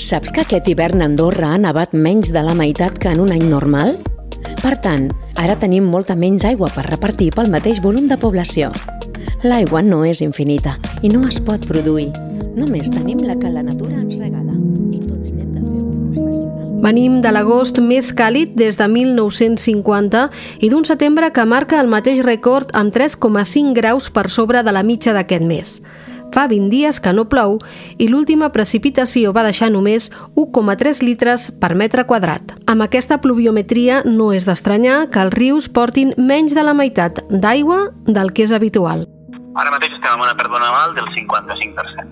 Saps 0.00 0.30
que 0.32 0.40
aquest 0.40 0.70
hivern 0.72 1.02
a 1.02 1.06
Andorra 1.10 1.50
ha 1.52 1.58
nevat 1.60 1.90
menys 1.92 2.30
de 2.32 2.40
la 2.40 2.54
meitat 2.56 2.96
que 2.96 3.10
en 3.12 3.20
un 3.20 3.28
any 3.34 3.42
normal? 3.44 3.98
Per 4.62 4.72
tant, 4.80 5.10
ara 5.36 5.52
tenim 5.60 5.84
molta 5.84 6.16
menys 6.16 6.46
aigua 6.48 6.70
per 6.72 6.86
repartir 6.86 7.28
pel 7.36 7.50
mateix 7.52 7.82
volum 7.84 8.06
de 8.08 8.16
població. 8.16 8.70
L'aigua 9.44 9.82
no 9.84 10.00
és 10.08 10.22
infinita 10.24 10.78
i 11.04 11.10
no 11.12 11.26
es 11.28 11.42
pot 11.44 11.66
produir. 11.68 12.08
Només 12.56 12.88
tenim 12.88 13.20
la 13.26 13.36
que 13.36 13.52
la 13.52 13.60
natura 13.66 13.98
ens 13.98 14.16
regala 14.16 14.56
i 14.96 15.02
tots 15.04 15.34
n'hem 15.36 15.50
de 15.52 15.60
fer 15.60 15.82
un 15.82 15.92
ús 16.08 16.16
racional. 16.16 16.70
Venim 16.88 17.20
de 17.20 17.34
l'agost 17.36 17.82
més 17.84 18.14
càlid 18.16 18.56
des 18.56 18.80
de 18.80 18.88
1950 18.88 20.24
i 20.64 20.72
d'un 20.72 20.88
setembre 20.88 21.34
que 21.36 21.44
marca 21.44 21.82
el 21.84 21.92
mateix 21.92 22.24
rècord 22.24 22.72
amb 22.72 22.96
3,5 22.96 23.76
graus 23.76 24.08
per 24.08 24.30
sobre 24.30 24.64
de 24.64 24.72
la 24.72 24.86
mitja 24.88 25.12
d'aquest 25.12 25.44
mes. 25.44 25.82
Fa 26.32 26.46
20 26.48 26.70
dies 26.72 26.98
que 27.04 27.12
no 27.12 27.26
plou 27.28 27.58
i 28.00 28.06
l'última 28.08 28.48
precipitació 28.54 29.34
va 29.36 29.44
deixar 29.44 29.68
només 29.72 30.08
1,3 30.40 31.02
litres 31.04 31.50
per 31.60 31.74
metre 31.76 32.06
quadrat. 32.08 32.54
Amb 32.64 32.86
aquesta 32.86 33.20
pluviometria 33.20 34.00
no 34.08 34.30
és 34.32 34.48
d'estranyar 34.48 35.10
que 35.12 35.20
els 35.20 35.36
rius 35.36 35.68
portin 35.68 36.14
menys 36.16 36.56
de 36.56 36.64
la 36.64 36.72
meitat 36.72 37.20
d'aigua 37.28 37.90
del 38.08 38.32
que 38.32 38.46
és 38.48 38.56
habitual. 38.56 39.04
Ara 39.60 39.74
mateix 39.74 39.92
estem 39.92 40.14
amb 40.14 40.24
una 40.24 40.36
pèrdua 40.38 40.62
anual 40.62 40.96
del 40.96 41.10
55%. 41.12 42.08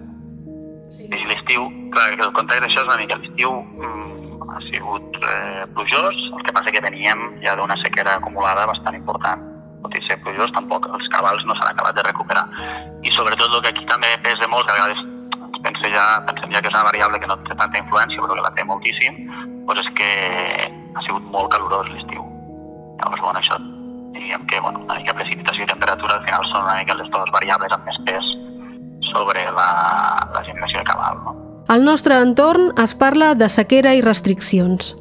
Sí. 0.93 1.09
I 1.09 1.25
l'estiu, 1.31 1.65
clar, 1.95 2.11
el 2.13 2.35
context 2.37 2.67
d'això 2.67 2.85
és 2.85 2.91
una 2.91 3.01
mica 3.01 3.17
l'estiu 3.23 3.55
mm, 3.57 4.51
ha 4.53 4.61
sigut 4.69 5.17
eh, 5.23 5.65
plujós, 5.73 6.27
el 6.37 6.45
que 6.45 6.53
passa 6.53 6.75
que 6.75 6.85
teníem 6.85 7.41
ja 7.47 7.57
d'una 7.57 7.79
sequera 7.87 8.19
acumulada 8.21 8.69
bastant 8.69 9.01
important 9.01 9.50
ser 10.11 10.19
plujós, 10.25 10.51
tampoc 10.57 10.87
els 10.91 11.09
cabals 11.15 11.45
no 11.47 11.55
s'han 11.57 11.73
acabat 11.73 11.97
de 11.97 12.05
recuperar. 12.07 12.45
I 13.07 13.13
sobretot 13.15 13.55
el 13.55 13.63
que 13.65 13.73
aquí 13.73 13.87
també 13.87 14.11
pesa 14.27 14.49
molt, 14.51 14.67
que 14.67 14.75
a 14.75 14.79
vegades 14.79 15.03
ens 15.41 15.59
pense 15.67 15.93
ja, 15.95 16.05
pensem 16.27 16.55
ja 16.55 16.63
que 16.63 16.71
és 16.71 16.77
una 16.77 16.87
variable 16.89 17.21
que 17.23 17.31
no 17.31 17.39
té 17.47 17.57
tanta 17.57 17.83
influència, 17.83 18.21
però 18.21 18.35
que 18.35 18.47
la 18.47 18.55
té 18.59 18.67
moltíssim, 18.67 19.21
doncs 19.69 19.85
és 19.85 19.93
que 19.99 20.11
ha 20.97 21.05
sigut 21.07 21.27
molt 21.35 21.53
calorós 21.55 21.91
l'estiu. 21.95 22.25
Llavors, 23.01 23.23
bueno, 23.23 23.39
això 23.41 23.59
diríem 24.17 24.47
que 24.51 24.61
bueno, 24.61 24.83
una 24.85 24.99
mica 24.99 25.15
precipitació 25.17 25.65
i 25.65 25.71
temperatura 25.71 26.19
al 26.19 26.25
final 26.27 26.49
són 26.51 26.67
una 26.67 26.79
mica 26.81 26.99
les 26.99 27.13
dues 27.15 27.35
variables 27.37 27.77
amb 27.77 27.87
més 27.89 28.01
pes 28.09 28.33
sobre 29.13 29.45
la, 29.57 29.71
la 30.35 30.43
generació 30.45 30.83
de 30.83 30.89
cabal. 30.91 31.23
No? 31.25 31.37
Al 31.71 31.87
nostre 31.87 32.19
entorn 32.19 32.73
es 32.83 32.97
parla 32.99 33.35
de 33.39 33.49
sequera 33.49 33.95
i 33.95 34.03
restriccions. 34.05 34.95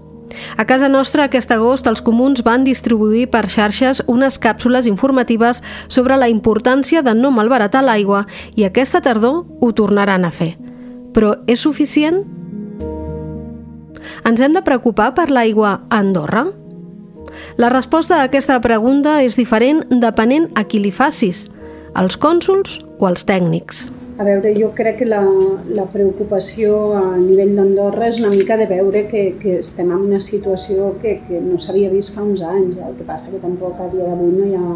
A 0.57 0.65
casa 0.65 0.89
nostra 0.89 1.25
aquest 1.25 1.51
agost 1.51 1.87
els 1.89 2.01
comuns 2.05 2.43
van 2.45 2.63
distribuir 2.67 3.27
per 3.31 3.47
xarxes 3.49 4.03
unes 4.07 4.39
càpsules 4.41 4.87
informatives 4.89 5.63
sobre 5.87 6.17
la 6.17 6.29
importància 6.29 7.01
de 7.01 7.15
no 7.15 7.31
malbaratar 7.31 7.83
l'aigua 7.83 8.25
i 8.55 8.65
aquesta 8.67 9.01
tardor 9.01 9.45
ho 9.59 9.71
tornaran 9.73 10.25
a 10.25 10.31
fer. 10.31 10.55
Però 11.13 11.35
és 11.47 11.59
suficient? 11.59 12.23
Ens 14.25 14.41
hem 14.41 14.53
de 14.53 14.63
preocupar 14.65 15.13
per 15.17 15.29
l'aigua 15.29 15.79
a 15.89 15.99
Andorra? 15.99 16.45
La 17.57 17.69
resposta 17.69 18.19
a 18.19 18.27
aquesta 18.27 18.59
pregunta 18.61 19.19
és 19.23 19.37
diferent 19.39 19.83
depenent 20.01 20.49
a 20.55 20.65
qui 20.65 20.81
li 20.83 20.91
facis, 20.91 21.47
als 21.93 22.17
cònsuls 22.17 22.79
o 22.99 23.07
als 23.09 23.25
tècnics. 23.25 23.87
A 24.19 24.25
veure, 24.27 24.49
jo 24.51 24.73
crec 24.75 24.97
que 24.99 25.05
la, 25.07 25.21
la 25.71 25.85
preocupació 25.87 26.73
a 26.99 27.03
nivell 27.21 27.53
d'Andorra 27.55 28.09
és 28.11 28.17
una 28.19 28.33
mica 28.33 28.57
de 28.59 28.65
veure 28.67 29.05
que, 29.07 29.21
que 29.39 29.53
estem 29.61 29.93
en 29.95 30.01
una 30.09 30.19
situació 30.19 30.89
que, 30.99 31.13
que 31.23 31.39
no 31.39 31.55
s'havia 31.55 31.87
vist 31.93 32.11
fa 32.11 32.25
uns 32.27 32.43
anys. 32.43 32.75
Eh? 32.75 32.83
El 32.89 32.97
que 32.97 33.07
passa 33.07 33.31
que 33.31 33.39
tampoc 33.39 33.79
a 33.79 33.87
dia 33.93 34.09
d'avui 34.09 34.33
no 34.35 34.49
hi 34.49 34.59
ha 34.59 34.73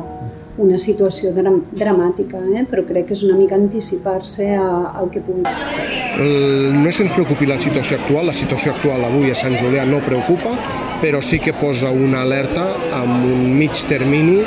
una 0.63 0.79
situació 0.79 1.33
dram 1.35 1.59
dramàtica, 1.75 2.39
eh? 2.55 2.63
però 2.71 2.85
crec 2.87 3.09
que 3.09 3.17
és 3.17 3.25
una 3.27 3.35
mica 3.35 3.59
anticipar-se 3.59 4.47
al 4.55 5.11
que 5.11 5.19
pugui. 5.27 5.43
no 5.43 6.87
és 6.87 6.95
que 6.95 7.03
ens 7.09 7.15
preocupi 7.17 7.49
la 7.49 7.59
situació 7.59 7.99
actual, 7.99 8.29
la 8.31 8.37
situació 8.37 8.71
actual 8.77 9.03
avui 9.09 9.33
a 9.33 9.35
Sant 9.35 9.57
Julià 9.59 9.83
no 9.89 9.99
preocupa, 10.07 10.55
però 11.01 11.19
sí 11.19 11.41
que 11.43 11.51
posa 11.59 11.91
una 11.91 12.21
alerta 12.23 12.69
amb 13.01 13.27
un 13.27 13.57
mig 13.59 13.75
termini 13.91 14.39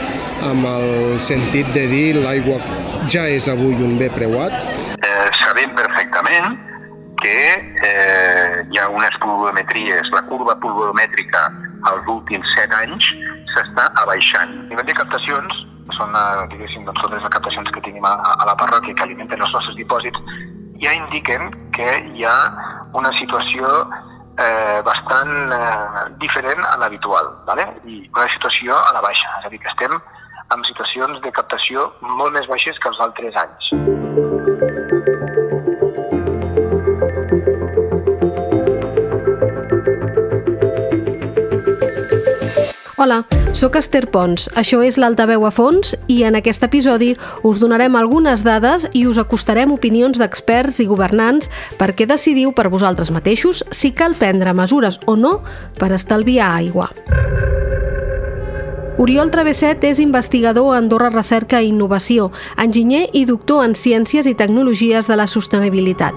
amb 0.47 0.73
el 0.73 1.21
sentit 1.21 1.69
de 1.77 1.85
dir 1.91 2.07
l'aigua 2.17 2.63
ja 3.13 3.27
és 3.29 3.47
avui 3.53 3.77
un 3.83 3.99
bé 4.01 4.09
preuat. 4.15 4.86
Sabem 5.57 5.75
perfectament 5.75 6.59
que 7.23 7.33
eh, 7.89 8.65
hi 8.69 8.77
ha 8.77 8.91
unes 8.93 9.15
pluviometries, 9.23 10.11
la 10.13 10.21
curva 10.29 10.53
pluviomètrica 10.61 11.47
als 11.89 12.11
últims 12.13 12.51
set 12.53 12.75
anys 12.77 13.09
s'està 13.55 13.87
abaixant. 14.03 14.53
A 14.53 14.69
nivell 14.69 14.91
de 14.91 14.99
captacions, 14.99 15.57
són, 15.97 16.13
eh, 16.13 16.45
diguéssim, 16.53 16.85
doncs, 16.85 17.01
totes 17.01 17.25
les 17.25 17.33
captacions 17.39 17.73
que 17.73 17.85
tenim 17.89 18.05
a, 18.05 18.13
a 18.37 18.51
la 18.51 18.57
parròquia 18.61 18.93
que 18.93 19.07
alimenten 19.07 19.47
els 19.49 19.57
nostres 19.57 19.81
dipòsits, 19.81 20.37
ja 20.85 20.93
indiquen 20.93 21.49
que 21.73 21.89
hi 22.13 22.29
ha 22.29 22.37
una 23.01 23.17
situació 23.17 23.73
eh, 24.37 24.85
bastant 24.85 25.57
eh, 25.57 26.07
diferent 26.21 26.69
a 26.69 26.77
l'habitual, 26.85 27.33
¿vale? 27.49 27.71
i 27.89 28.03
una 28.13 28.29
situació 28.37 28.77
a 28.77 28.93
la 28.93 29.07
baixa, 29.09 29.39
és 29.41 29.49
a 29.49 29.57
dir, 29.57 29.65
que 29.65 29.73
estem 29.73 29.97
amb 30.53 30.69
situacions 30.69 31.25
de 31.25 31.33
captació 31.41 31.95
molt 32.05 32.37
més 32.37 32.45
baixes 32.53 32.77
que 32.77 32.93
els 32.93 33.07
altres 33.09 33.47
anys. 33.49 34.76
Hola, 42.99 43.27
sóc 43.53 43.75
Esther 43.77 44.07
Pons, 44.09 44.47
això 44.57 44.79
és 44.81 44.97
l'Altaveu 44.97 45.43
a 45.45 45.51
fons 45.53 45.91
i 46.09 46.23
en 46.25 46.39
aquest 46.39 46.63
episodi 46.65 47.11
us 47.45 47.59
donarem 47.61 47.93
algunes 48.01 48.41
dades 48.41 48.87
i 48.97 49.03
us 49.05 49.19
acostarem 49.21 49.75
opinions 49.75 50.17
d'experts 50.17 50.79
i 50.81 50.87
governants 50.89 51.51
perquè 51.77 52.07
decidiu 52.09 52.55
per 52.57 52.71
vosaltres 52.73 53.13
mateixos 53.13 53.61
si 53.69 53.93
cal 53.93 54.17
prendre 54.17 54.57
mesures 54.57 54.97
o 55.05 55.19
no 55.21 55.43
per 55.77 55.91
estalviar 55.93 56.55
aigua. 56.55 56.89
Oriol 58.97 59.29
Travesset 59.29 59.85
és 59.85 60.01
investigador 60.01 60.73
a 60.73 60.81
Andorra 60.81 61.13
Recerca 61.13 61.61
i 61.61 61.69
Innovació, 61.69 62.31
enginyer 62.57 63.11
i 63.13 63.27
doctor 63.29 63.67
en 63.69 63.77
Ciències 63.77 64.25
i 64.25 64.33
Tecnologies 64.33 65.05
de 65.05 65.21
la 65.21 65.29
Sostenibilitat. 65.29 66.17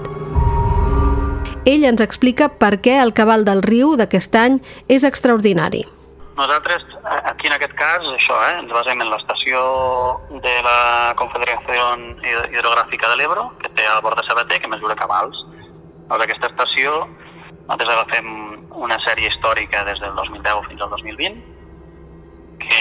Ell 1.68 1.84
ens 1.84 2.00
explica 2.00 2.48
per 2.48 2.78
què 2.80 3.02
el 3.04 3.12
cabal 3.12 3.44
del 3.44 3.60
riu 3.60 3.98
d'aquest 4.00 4.44
any 4.48 4.62
és 4.88 5.04
extraordinari. 5.04 5.84
Nosaltres, 6.40 6.84
aquí 7.04 7.48
en 7.48 7.52
aquest 7.52 7.74
cas, 7.76 8.04
això, 8.14 8.36
eh, 8.46 8.52
ens 8.62 8.70
basem 8.72 9.00
en 9.04 9.10
l'estació 9.12 9.58
de 10.44 10.52
la 10.64 11.12
Confederació 11.20 11.88
Hidrogràfica 12.24 13.10
de 13.10 13.16
l'Ebro, 13.20 13.42
que 13.60 13.68
té 13.76 13.84
al 13.84 14.00
bord 14.00 14.16
de 14.16 14.24
Sabater, 14.24 14.56
que 14.62 14.70
mesura 14.72 14.96
cabals. 14.96 15.36
Llavors, 16.08 16.24
aquesta 16.24 16.48
estació, 16.48 16.94
nosaltres 17.66 17.92
agafem 17.92 18.30
una 18.86 18.96
sèrie 19.04 19.28
històrica 19.28 19.82
des 19.84 20.00
del 20.00 20.16
2010 20.16 20.70
fins 20.70 20.80
al 20.80 20.94
2020, 20.94 21.42
que, 22.64 22.80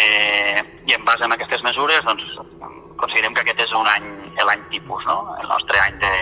i 0.88 0.96
en 0.96 1.04
base 1.10 1.28
a 1.28 1.30
aquestes 1.36 1.66
mesures 1.68 2.08
doncs, 2.08 2.32
considerem 3.04 3.36
que 3.36 3.44
aquest 3.44 3.66
és 3.66 3.76
un 3.76 3.92
any, 3.92 4.08
l'any 4.40 4.64
tipus, 4.72 5.04
no? 5.12 5.36
el 5.42 5.52
nostre 5.52 5.84
any 5.84 6.00
de, 6.06 6.14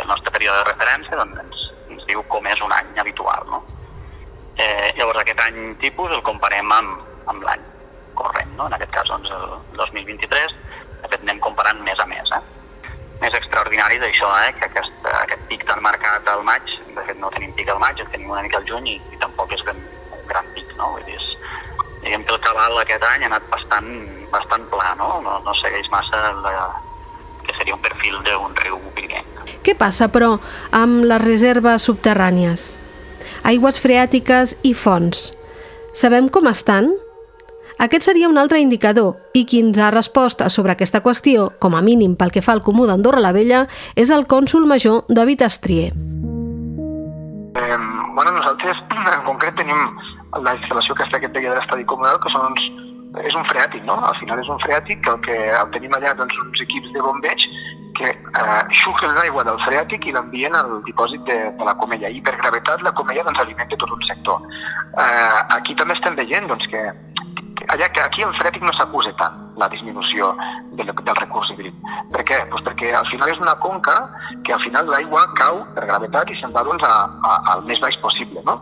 el 0.00 0.10
nostre 0.10 0.34
període 0.34 0.58
de 0.64 0.68
referència 0.72 1.22
doncs, 1.22 1.46
ens, 1.46 1.62
ens 1.94 2.10
diu 2.10 2.26
com 2.34 2.50
és 2.50 2.66
un 2.66 2.74
any 2.74 2.90
habitual. 3.04 3.46
No? 3.54 3.62
Eh, 4.60 4.92
llavors 4.98 5.22
aquest 5.22 5.40
any 5.46 5.60
tipus 5.80 6.12
el 6.12 6.22
comparem 6.26 6.72
amb, 6.76 7.04
amb 7.32 7.44
l'any 7.46 7.62
corrent, 8.18 8.50
no? 8.58 8.66
en 8.68 8.76
aquest 8.76 8.92
cas 8.92 9.08
doncs, 9.08 9.30
el 9.32 9.78
2023, 9.78 10.56
de 11.02 11.08
fet 11.08 11.22
anem 11.24 11.40
comparant 11.44 11.80
mes 11.86 12.02
a 12.02 12.06
mes. 12.10 12.34
Eh? 12.36 12.42
Més 13.22 13.38
extraordinari 13.38 14.00
d'això, 14.02 14.28
eh? 14.44 14.52
que 14.58 14.68
aquest, 14.68 15.08
aquest 15.22 15.46
pic 15.48 15.64
tan 15.68 15.82
marcat 15.84 16.28
al 16.28 16.44
maig, 16.46 16.68
de 16.92 17.06
fet 17.08 17.18
no 17.20 17.32
tenim 17.36 17.54
pic 17.56 17.72
al 17.72 17.80
maig, 17.82 18.00
el 18.00 18.10
tenim 18.12 18.30
una 18.34 18.44
mica 18.44 18.60
al 18.60 18.68
juny 18.68 18.92
i, 18.94 18.98
i 19.14 19.20
tampoc 19.22 19.54
és 19.56 19.64
ben, 19.68 19.80
un 20.12 20.26
gran 20.28 20.48
pic, 20.56 20.68
no? 20.76 20.92
Vull 20.96 21.08
dir, 21.08 21.16
és, 21.16 21.28
diguem 22.04 22.26
que 22.28 22.36
el 22.36 22.44
cabal 22.44 22.76
aquest 22.82 23.08
any 23.08 23.24
ha 23.24 23.32
anat 23.32 23.48
bastant, 23.52 23.90
bastant 24.34 24.68
pla, 24.74 24.92
no? 25.00 25.14
No, 25.24 25.38
no 25.46 25.56
segueix 25.62 25.88
massa 25.94 26.28
la, 26.44 26.54
que 27.46 27.56
seria 27.56 27.78
un 27.78 27.82
perfil 27.84 28.20
d'un 28.26 28.54
riu 28.60 28.78
pirinenc. 28.96 29.42
Què 29.64 29.74
passa, 29.78 30.10
però, 30.12 30.34
amb 30.76 31.06
les 31.08 31.22
reserves 31.22 31.88
subterrànies? 31.88 32.72
Aigües 33.42 33.80
freàtiques 33.82 34.52
i 34.62 34.70
fonts. 34.70 35.32
Sabem 35.98 36.28
com 36.30 36.46
estan? 36.46 36.92
Aquest 37.82 38.06
seria 38.06 38.28
un 38.30 38.38
altre 38.38 38.60
indicador, 38.62 39.16
i 39.34 39.42
qui 39.50 39.58
ens 39.64 39.80
ha 39.82 39.90
respost 39.90 40.44
sobre 40.54 40.76
aquesta 40.76 41.00
qüestió, 41.02 41.48
com 41.58 41.74
a 41.74 41.82
mínim 41.82 42.14
pel 42.14 42.30
que 42.30 42.42
fa 42.44 42.54
al 42.54 42.62
Comú 42.62 42.86
d'Andorra 42.86 43.18
la 43.24 43.32
Vella, 43.34 43.64
és 43.98 44.12
el 44.14 44.28
cònsul 44.30 44.68
major 44.70 45.02
David 45.08 45.42
Astrier. 45.42 45.90
Eh, 45.90 47.78
bueno, 48.14 48.30
nosaltres 48.38 48.78
en 48.94 49.26
concret 49.26 49.58
tenim 49.58 49.90
la 50.38 50.54
instal·lació 50.60 50.94
que 50.94 51.02
està 51.08 51.18
aquest 51.18 51.34
de 51.34 51.42
l'estadi 51.42 51.84
comunal, 51.84 52.22
que 52.22 52.30
són 52.30 52.52
uns, 52.52 52.62
és 53.20 53.34
un 53.36 53.44
freàtic, 53.44 53.84
no? 53.84 53.98
Al 54.00 54.16
final 54.20 54.40
és 54.40 54.48
un 54.48 54.60
freàtic 54.62 55.02
que 55.04 55.12
el 55.12 55.20
que 55.26 55.36
el 55.52 55.70
tenim 55.74 55.92
allà 55.96 56.14
doncs, 56.16 56.36
uns 56.46 56.64
equips 56.64 56.92
de 56.94 57.04
bombeig 57.04 57.44
que 57.98 58.08
eh, 58.08 58.62
xuclen 58.80 59.14
l'aigua 59.18 59.44
del 59.44 59.60
freàtic 59.66 60.06
i 60.08 60.14
l'envien 60.16 60.56
al 60.56 60.78
dipòsit 60.86 61.24
de, 61.28 61.38
de 61.58 61.68
la 61.68 61.76
comella. 61.76 62.08
I 62.08 62.22
per 62.24 62.38
gravetat 62.40 62.82
la 62.82 62.94
comella 62.96 63.24
doncs, 63.26 63.42
alimenta 63.44 63.76
tot 63.76 63.92
un 63.92 64.04
sector. 64.08 64.46
Eh, 64.96 65.40
aquí 65.58 65.76
també 65.76 65.98
estem 65.98 66.16
veient 66.16 66.48
doncs, 66.48 66.64
que, 66.72 66.82
que 67.60 67.68
allà 67.74 67.90
que 67.92 68.04
aquí 68.06 68.24
el 68.24 68.32
freàtic 68.40 68.64
no 68.64 68.72
s'acusa 68.78 69.12
tant 69.20 69.36
la 69.60 69.68
disminució 69.68 70.32
del, 70.72 70.88
del 70.88 71.20
recurs 71.20 71.52
hídric. 71.52 71.76
Per 72.16 72.24
què? 72.28 72.40
Pues 72.48 72.64
perquè 72.64 72.94
al 72.96 73.08
final 73.12 73.34
és 73.34 73.44
una 73.44 73.58
conca 73.60 73.98
que 74.46 74.56
al 74.56 74.64
final 74.64 74.88
l'aigua 74.88 75.26
cau 75.36 75.60
per 75.76 75.84
gravetat 75.84 76.32
i 76.32 76.40
se'n 76.40 76.56
va 76.56 76.64
doncs, 76.64 76.88
a, 76.88 76.96
a, 77.28 77.36
al 77.54 77.68
més 77.68 77.82
baix 77.84 78.00
possible. 78.00 78.40
No? 78.48 78.56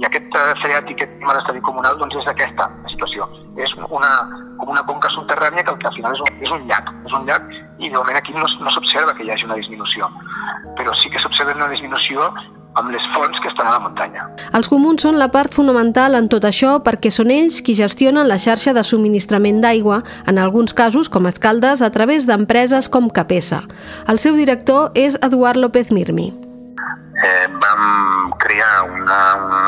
I 0.00 0.08
aquest 0.08 0.38
eh, 0.38 0.54
freàtic, 0.62 0.96
aquest 0.98 1.14
tema 1.20 1.36
d'estadi 1.36 1.62
comunal 1.66 1.98
doncs, 2.00 2.16
és 2.22 2.30
aquesta 2.32 2.66
situació. 2.90 3.28
És 3.60 3.76
una, 3.84 4.10
com 4.58 4.72
una 4.74 4.82
conca 4.88 5.12
subterrània 5.14 5.62
que, 5.66 5.76
que 5.78 5.90
al 5.90 5.96
final 5.98 6.16
és 6.16 6.24
un, 6.24 6.42
és 6.42 6.56
un 6.56 6.66
llac. 6.70 6.90
És 7.06 7.14
un 7.14 7.28
llac 7.28 7.46
i 7.78 7.88
de 7.90 7.96
moment 7.96 8.18
aquí 8.18 8.34
no, 8.34 8.46
no 8.46 8.74
s'observa 8.74 9.14
que 9.14 9.26
hi 9.26 9.32
hagi 9.34 9.46
una 9.46 9.60
disminució. 9.60 10.10
Però 10.78 10.94
sí 11.00 11.10
que 11.12 11.22
s'observa 11.22 11.56
una 11.58 11.70
disminució 11.72 12.30
amb 12.74 12.90
les 12.90 13.02
fonts 13.14 13.38
que 13.40 13.48
estan 13.48 13.68
a 13.68 13.76
la 13.76 13.82
muntanya. 13.82 14.26
Els 14.56 14.68
comuns 14.70 15.04
són 15.06 15.18
la 15.18 15.30
part 15.34 15.54
fonamental 15.54 16.18
en 16.18 16.28
tot 16.30 16.46
això 16.48 16.76
perquè 16.86 17.12
són 17.14 17.30
ells 17.30 17.60
qui 17.62 17.76
gestionen 17.78 18.28
la 18.28 18.38
xarxa 18.42 18.74
de 18.74 18.82
subministrament 18.86 19.60
d'aigua, 19.62 20.02
en 20.26 20.40
alguns 20.42 20.74
casos, 20.74 21.10
com 21.10 21.30
Escaldes, 21.30 21.82
a 21.82 21.90
través 21.94 22.26
d'empreses 22.26 22.90
com 22.90 23.10
Capesa. 23.10 23.62
El 24.10 24.18
seu 24.18 24.34
director 24.34 24.90
és 24.98 25.18
Eduard 25.22 25.60
López 25.60 25.94
Mirmi. 25.94 26.32
Eh, 27.14 27.46
vam 27.62 28.32
crear 28.42 28.90
una, 28.90 29.18
una 29.46 29.60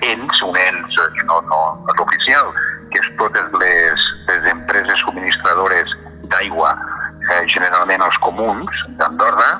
d'ens, 0.00 0.42
un 0.42 0.56
ens 0.56 0.98
no, 1.24 1.40
no, 1.50 1.60
no 1.82 1.94
és 1.94 2.02
oficial, 2.02 2.52
que 2.92 3.02
és 3.02 3.08
totes 3.20 3.56
les, 3.60 4.06
les 4.30 4.50
empreses 4.52 5.02
subministradores 5.04 5.94
d'aigua 6.32 6.72
eh, 7.30 7.42
generalment 7.52 8.02
els 8.06 8.18
comuns 8.24 8.82
d'Andorra, 9.00 9.50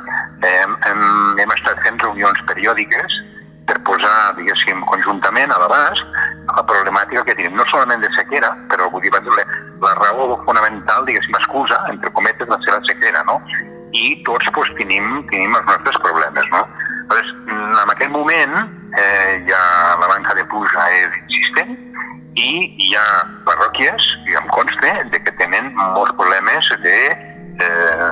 eh, 0.46 0.64
hem, 0.90 1.06
hem 1.42 1.54
estat 1.58 1.82
fent 1.86 2.00
reunions 2.04 2.42
periòdiques 2.50 3.20
per 3.66 3.78
posar, 3.86 4.34
diguéssim, 4.38 4.82
conjuntament 4.86 5.50
a 5.50 5.58
l'abast 5.58 6.18
la 6.52 6.62
problemàtica 6.70 7.24
que 7.26 7.34
tenim, 7.34 7.56
no 7.58 7.66
solament 7.70 8.04
de 8.04 8.10
sequera, 8.14 8.52
però 8.70 8.86
vull 8.92 9.02
dir, 9.02 9.10
la, 9.10 9.46
la 9.82 9.94
raó 9.98 10.36
fonamental, 10.46 11.06
diguéssim, 11.08 11.34
excusa, 11.40 11.80
entre 11.90 12.12
cometes, 12.14 12.48
la 12.48 12.60
sequera, 12.86 13.24
no? 13.26 13.40
I 13.96 14.20
tots 14.28 14.46
pues, 14.54 14.70
tenim, 14.78 15.24
tenim 15.32 15.56
els 15.58 15.66
nostres 15.72 15.98
problemes, 16.04 16.46
no? 16.54 16.62
Llavors, 17.06 17.28
en 17.50 17.90
aquest 17.92 18.10
moment 18.10 18.54
eh, 18.96 19.44
ja 19.48 19.62
la 20.00 20.08
banca 20.08 20.34
de 20.38 20.44
pluja 20.52 20.88
és 21.00 21.20
insistent 21.26 21.76
i 22.36 22.50
hi 22.84 22.90
ha 22.96 23.06
parròquies, 23.48 24.08
i 24.28 24.36
em 24.36 24.48
consta, 24.52 24.92
de 25.12 25.22
que 25.24 25.36
tenen 25.40 25.72
molts 25.78 26.12
problemes 26.20 26.72
de 26.84 26.98
eh, 27.64 28.10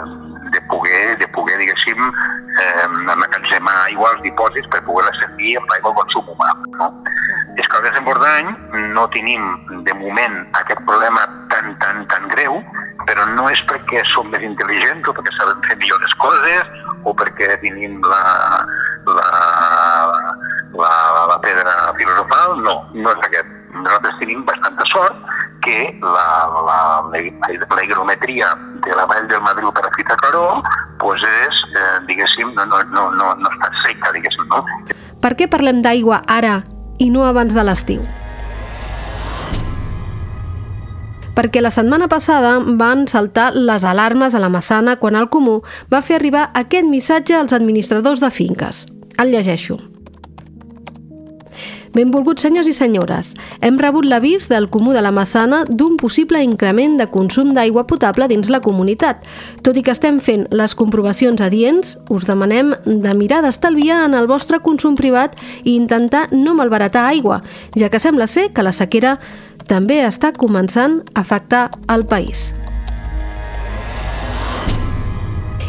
de 0.55 0.61
poder, 0.71 1.19
de 1.19 1.29
poder 1.29 1.59
diguéssim, 1.59 2.01
eh, 2.63 2.85
emmagatzemar 2.85 3.75
aigua 3.89 4.11
als 4.13 4.23
dipòsits 4.23 4.69
per 4.71 4.81
poder-la 4.87 5.13
servir 5.19 5.57
amb 5.59 5.73
l'aigua 5.73 5.91
al 5.91 5.99
consum 5.99 6.31
humà. 6.31 6.51
No? 6.79 6.89
És 7.59 7.69
que 7.69 7.77
al 7.79 7.87
desembordany 7.89 8.53
no 8.95 9.09
tenim 9.17 9.45
de 9.89 9.95
moment 9.99 10.39
aquest 10.61 10.81
problema 10.87 11.27
tan, 11.51 11.75
tan, 11.83 12.07
tan 12.13 12.31
greu, 12.35 12.61
però 13.09 13.27
no 13.35 13.49
és 13.51 13.61
perquè 13.71 14.05
som 14.15 14.31
més 14.33 14.47
intel·ligents 14.47 15.11
o 15.11 15.17
perquè 15.17 15.35
sabem 15.39 15.61
fer 15.69 15.79
millor 15.83 16.01
les 16.07 16.17
coses 16.23 16.73
o 17.05 17.15
perquè 17.19 17.51
tenim 17.63 17.99
la, 18.07 18.23
la, 19.11 19.29
la, 20.79 21.27
la 21.31 21.39
pedra 21.41 21.93
filosofal, 21.99 22.59
no, 22.63 22.75
no 22.95 23.13
és 23.15 23.29
aquest. 23.29 23.53
Nosaltres 23.75 24.19
tenim 24.21 24.45
bastanta 24.47 24.85
sort 24.87 25.17
que 25.65 25.79
la, 26.03 26.27
la, 26.69 26.79
la, 27.11 27.83
higrometria 27.83 28.53
de 28.85 28.95
la 28.95 29.07
vall 29.11 29.27
del 29.31 29.43
Madriu 29.43 29.73
per 29.75 29.87
a 29.89 29.93
Fita 29.97 30.15
Caró 30.21 30.63
pues 31.03 31.23
és, 31.27 31.63
eh, 31.75 31.97
diguéssim, 32.07 32.53
no, 32.55 32.67
no, 32.71 32.83
no, 32.93 33.09
no, 33.19 33.33
no 33.35 33.55
està 33.57 33.73
seca, 33.83 34.13
diguéssim. 34.15 34.47
No? 34.53 34.63
Per 35.25 35.33
què 35.35 35.49
parlem 35.51 35.83
d'aigua 35.83 36.23
ara 36.31 36.61
i 37.03 37.11
no 37.11 37.27
abans 37.27 37.57
de 37.57 37.67
l'estiu? 37.67 38.05
perquè 41.35 41.59
la 41.59 41.73
setmana 41.75 42.07
passada 42.07 42.61
van 42.63 43.09
saltar 43.11 43.49
les 43.55 43.83
alarmes 43.85 44.35
a 44.35 44.43
la 44.43 44.53
Massana 44.55 44.97
quan 45.03 45.19
el 45.19 45.27
Comú 45.35 45.63
va 45.93 46.03
fer 46.03 46.21
arribar 46.21 46.45
aquest 46.55 46.87
missatge 46.87 47.35
als 47.35 47.53
administradors 47.53 48.23
de 48.23 48.31
finques. 48.31 48.87
El 49.19 49.35
llegeixo. 49.35 49.81
Benvolguts 51.95 52.43
senyors 52.43 52.67
i 52.67 52.73
senyores, 52.75 53.29
hem 53.63 53.77
rebut 53.79 54.09
l'avís 54.11 54.49
del 54.51 54.67
Comú 54.67 54.91
de 54.91 55.03
la 55.05 55.13
Massana 55.15 55.61
d'un 55.69 55.95
possible 55.95 56.41
increment 56.43 56.97
de 56.99 57.07
consum 57.07 57.53
d'aigua 57.55 57.85
potable 57.87 58.27
dins 58.27 58.51
la 58.51 58.59
comunitat. 58.65 59.21
Tot 59.63 59.79
i 59.79 59.85
que 59.87 59.95
estem 59.95 60.19
fent 60.19 60.49
les 60.51 60.75
comprovacions 60.75 61.39
adients, 61.39 61.95
us 62.11 62.27
demanem 62.27 62.75
de 62.83 63.15
mirar 63.15 63.45
d'estalviar 63.45 64.01
en 64.09 64.19
el 64.19 64.27
vostre 64.27 64.59
consum 64.59 64.99
privat 64.99 65.39
i 65.63 65.77
intentar 65.77 66.27
no 66.35 66.57
malbaratar 66.59 67.07
aigua, 67.13 67.39
ja 67.79 67.93
que 67.93 68.03
sembla 68.03 68.27
ser 68.27 68.49
que 68.51 68.67
la 68.67 68.75
sequera 68.75 69.21
també 69.71 70.03
està 70.03 70.33
començant 70.35 70.99
a 71.15 71.23
afectar 71.23 71.69
el 71.95 72.09
país. 72.11 72.51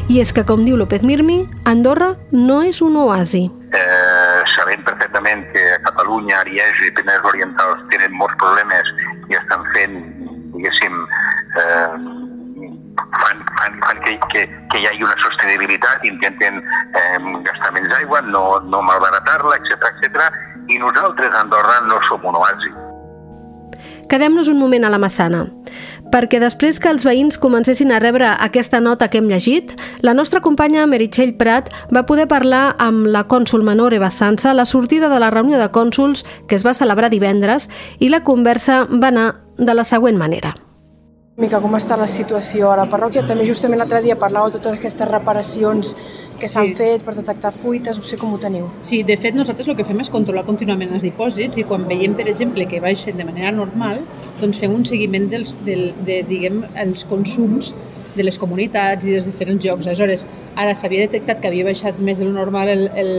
I 0.09 0.19
és 0.21 0.33
que, 0.33 0.43
com 0.45 0.65
diu 0.65 0.73
López 0.77 1.01
Mirmi, 1.01 1.43
Andorra 1.65 2.11
no 2.33 2.59
és 2.65 2.81
un 2.85 2.97
oasi. 3.01 3.47
Eh, 3.73 4.41
sabem 4.53 4.83
perfectament 4.85 5.41
que 5.49 5.63
Catalunya, 6.05 6.37
Ariège 6.45 6.85
i 6.85 6.93
Penedès 6.93 7.25
Orientals 7.25 7.81
tenen 7.89 8.13
molts 8.13 8.37
problemes 8.37 8.89
i 9.33 9.37
estan 9.39 9.63
fent, 9.73 9.95
diguéssim, 10.53 10.99
eh, 11.57 11.95
fan, 13.17 13.41
fan, 13.57 13.79
fan 13.81 14.01
que, 14.05 14.13
que, 14.29 14.43
que 14.69 14.81
hi 14.83 14.85
hagi 14.85 15.01
una 15.01 15.17
sostenibilitat, 15.23 16.05
intenten 16.05 16.61
eh, 16.61 17.17
gastar 17.47 17.73
menys 17.73 17.95
aigua, 17.97 18.21
no, 18.21 18.43
no 18.69 18.83
malbaratar-la, 18.85 19.57
etc 19.57 19.89
etc. 19.89 20.29
i 20.69 20.77
nosaltres 20.77 21.33
a 21.33 21.41
Andorra 21.41 21.81
no 21.89 21.97
som 22.05 22.21
un 22.21 22.37
oasi. 22.37 22.69
Quedem-nos 24.05 24.53
un 24.53 24.61
moment 24.61 24.85
a 24.85 24.93
la 24.93 25.01
Massana 25.01 25.47
perquè 26.15 26.39
després 26.39 26.79
que 26.79 26.87
els 26.87 27.03
veïns 27.03 27.35
comencessin 27.41 27.91
a 27.91 27.99
rebre 27.99 28.29
aquesta 28.39 28.79
nota 28.79 29.09
que 29.11 29.19
hem 29.19 29.27
llegit, 29.27 29.73
la 29.99 30.15
nostra 30.15 30.39
companya 30.39 30.85
Meritxell 30.87 31.35
Prat 31.35 31.71
va 31.91 32.05
poder 32.07 32.29
parlar 32.31 32.77
amb 32.79 33.09
la 33.11 33.25
cònsul 33.27 33.65
menor 33.67 33.93
Eva 33.97 34.11
Sansa 34.15 34.53
a 34.53 34.57
la 34.57 34.65
sortida 34.65 35.11
de 35.11 35.19
la 35.19 35.33
reunió 35.33 35.59
de 35.59 35.71
cònsuls 35.75 36.23
que 36.47 36.55
es 36.55 36.63
va 36.63 36.77
celebrar 36.77 37.11
divendres 37.11 37.67
i 37.99 38.13
la 38.13 38.23
conversa 38.23 38.85
va 38.87 39.11
anar 39.11 39.33
de 39.57 39.75
la 39.75 39.83
següent 39.83 40.15
manera 40.15 40.55
mica 41.35 41.59
com 41.59 41.73
està 41.75 41.97
la 41.99 42.07
situació 42.07 42.69
a 42.71 42.77
la 42.79 42.85
parròquia. 42.87 43.25
També 43.27 43.43
justament 43.47 43.81
l'altre 43.81 43.99
dia 44.05 44.15
parlàveu 44.19 44.53
de 44.53 44.59
totes 44.61 44.79
aquestes 44.79 45.09
reparacions 45.09 45.91
que 46.39 46.47
s'han 46.51 46.69
sí. 46.69 46.75
fet 46.77 47.03
per 47.03 47.15
detectar 47.17 47.51
fuites, 47.51 47.99
no 47.99 48.07
sé 48.07 48.15
com 48.19 48.31
ho 48.31 48.39
teniu. 48.39 48.69
Sí, 48.87 49.01
de 49.07 49.17
fet 49.19 49.35
nosaltres 49.35 49.67
el 49.67 49.75
que 49.75 49.87
fem 49.87 49.99
és 50.03 50.11
controlar 50.13 50.45
contínuament 50.47 50.95
els 50.95 51.03
dipòsits 51.03 51.59
i 51.59 51.65
quan 51.67 51.83
veiem, 51.89 52.15
per 52.15 52.29
exemple, 52.31 52.67
que 52.71 52.79
baixen 52.83 53.19
de 53.19 53.27
manera 53.27 53.51
normal, 53.55 53.99
doncs 54.39 54.63
fem 54.63 54.75
un 54.75 54.87
seguiment 54.87 55.27
dels, 55.31 55.57
del, 55.67 55.89
de, 56.07 56.21
diguem, 56.29 56.63
els 56.85 57.03
consums 57.11 57.73
de 58.15 58.23
les 58.23 58.39
comunitats 58.39 59.05
i 59.05 59.15
dels 59.15 59.27
diferents 59.29 59.63
jocs. 59.63 59.87
Aleshores, 59.87 60.25
ara 60.55 60.73
s'havia 60.75 61.05
detectat 61.05 61.41
que 61.41 61.49
havia 61.51 61.65
baixat 61.67 61.99
més 61.99 62.19
de 62.21 62.27
lo 62.27 62.33
normal 62.35 62.71
el, 62.71 62.85
el, 62.95 63.11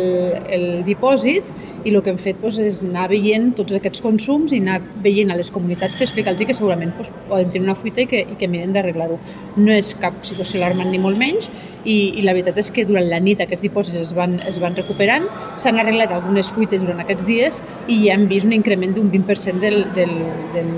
el 0.56 0.66
dipòsit 0.87 1.52
i 1.84 1.93
el 1.93 2.00
que 2.02 2.12
hem 2.12 2.20
fet 2.20 2.40
doncs, 2.43 2.58
és 2.64 2.81
anar 2.84 3.06
veient 3.12 3.52
tots 3.58 3.76
aquests 3.76 4.02
consums 4.04 4.54
i 4.56 4.61
anar 4.64 4.80
veient 5.04 5.30
a 5.32 5.38
les 5.38 5.52
comunitats 5.52 5.97
per 5.99 6.06
explicar-los 6.09 6.49
que 6.49 6.56
segurament 6.56 6.94
doncs, 6.97 7.12
poden 7.28 7.52
tenir 7.52 7.68
una 7.68 7.76
fuita 7.78 8.04
i 8.04 8.09
que, 8.11 8.23
i 8.25 8.38
que 8.40 8.49
miren 8.50 8.75
d'arreglar-ho. 8.76 9.18
No 9.61 9.75
és 9.75 9.92
cap 10.00 10.18
situació 10.26 10.62
alarmant 10.62 10.90
ni 10.92 11.00
molt 11.02 11.20
menys 11.20 11.50
i, 11.85 11.97
i 12.18 12.25
la 12.26 12.35
veritat 12.37 12.61
és 12.64 12.73
que 12.75 12.87
durant 12.88 13.06
la 13.11 13.20
nit 13.23 13.42
aquests 13.44 13.66
dipòsits 13.68 14.00
es 14.02 14.14
van, 14.16 14.38
es 14.49 14.61
van 14.62 14.76
recuperant, 14.78 15.28
s'han 15.61 15.80
arreglat 15.82 16.14
algunes 16.16 16.50
fuites 16.52 16.82
durant 16.82 17.04
aquests 17.04 17.26
dies 17.28 17.61
i 17.87 18.02
ja 18.06 18.16
hem 18.16 18.26
vist 18.32 18.49
un 18.49 18.56
increment 18.56 18.97
d'un 18.97 19.12
20% 19.12 19.62
del, 19.62 19.85
del, 19.99 20.16
del, 20.56 20.73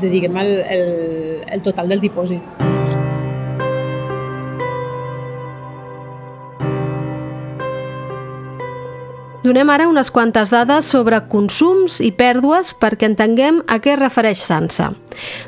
de, 0.00 0.12
diguem, 0.12 0.38
el, 0.44 0.54
el, 0.76 0.86
el 1.56 1.66
total 1.66 1.92
del 1.92 2.04
dipòsit. 2.04 2.81
Donem 9.42 9.70
ara 9.74 9.88
unes 9.90 10.12
quantes 10.14 10.52
dades 10.54 10.86
sobre 10.86 11.18
consums 11.26 11.96
i 11.98 12.12
pèrdues 12.14 12.68
perquè 12.78 13.08
entenguem 13.10 13.58
a 13.66 13.80
què 13.82 13.96
refereix 13.98 14.38
Sansa. 14.38 14.92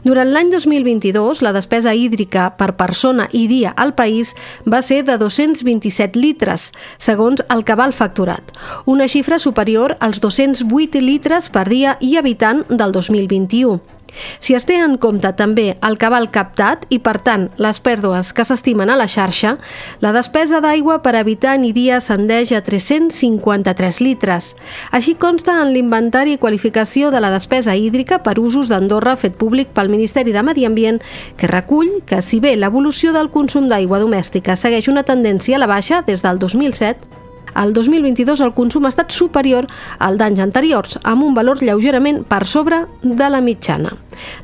Durant 0.02 0.32
l'any 0.34 0.50
2022, 0.50 1.44
la 1.46 1.52
despesa 1.54 1.94
hídrica 1.94 2.48
per 2.58 2.72
persona 2.74 3.28
i 3.30 3.44
dia 3.46 3.70
al 3.78 3.94
país 3.94 4.34
va 4.66 4.82
ser 4.82 5.04
de 5.06 5.14
227 5.22 6.18
litres, 6.18 6.72
segons 6.98 7.46
el 7.46 7.62
cabal 7.62 7.94
facturat, 7.94 8.50
una 8.84 9.06
xifra 9.06 9.38
superior 9.38 9.94
als 10.00 10.18
208 10.18 10.98
litres 10.98 11.46
per 11.46 11.68
dia 11.70 11.94
i 12.02 12.16
habitant 12.18 12.66
del 12.74 12.90
2021. 12.90 13.93
Si 14.40 14.54
es 14.54 14.66
té 14.68 14.76
en 14.82 14.96
compte 15.00 15.30
també 15.36 15.66
el 15.84 15.96
cabal 15.98 16.28
captat 16.34 16.84
i, 16.92 16.98
per 17.02 17.16
tant, 17.26 17.48
les 17.58 17.80
pèrdues 17.82 18.32
que 18.36 18.44
s'estimen 18.46 18.90
a 18.90 18.98
la 18.98 19.08
xarxa, 19.10 19.56
la 20.04 20.12
despesa 20.14 20.60
d'aigua 20.64 21.00
per 21.04 21.14
habitant 21.18 21.64
i 21.66 21.72
dia 21.76 21.98
ascendeix 21.98 22.52
a 22.54 22.62
353 22.64 24.00
litres. 24.04 24.52
Així 24.92 25.16
consta 25.18 25.56
en 25.62 25.72
l'inventari 25.74 26.36
i 26.36 26.42
qualificació 26.42 27.10
de 27.14 27.22
la 27.24 27.32
despesa 27.34 27.76
hídrica 27.76 28.20
per 28.22 28.38
usos 28.42 28.70
d'Andorra 28.70 29.16
fet 29.16 29.38
públic 29.40 29.74
pel 29.74 29.92
Ministeri 29.92 30.32
de 30.32 30.44
Medi 30.46 30.68
Ambient, 30.68 31.02
que 31.36 31.50
recull 31.50 32.00
que, 32.06 32.22
si 32.22 32.40
bé 32.40 32.54
l'evolució 32.56 33.12
del 33.12 33.32
consum 33.34 33.68
d'aigua 33.68 34.02
domèstica 34.02 34.56
segueix 34.56 34.88
una 34.88 35.02
tendència 35.02 35.56
a 35.56 35.62
la 35.62 35.70
baixa 35.70 36.02
des 36.06 36.22
del 36.22 36.38
2007, 36.38 37.23
el 37.62 37.72
2022 37.72 38.40
el 38.44 38.54
consum 38.54 38.86
ha 38.86 38.92
estat 38.92 39.12
superior 39.14 39.68
al 39.98 40.18
d'anys 40.18 40.42
anteriors, 40.44 40.98
amb 41.02 41.24
un 41.24 41.34
valor 41.34 41.62
lleugerament 41.62 42.22
per 42.28 42.44
sobre 42.46 42.84
de 43.02 43.30
la 43.30 43.40
mitjana. 43.40 43.94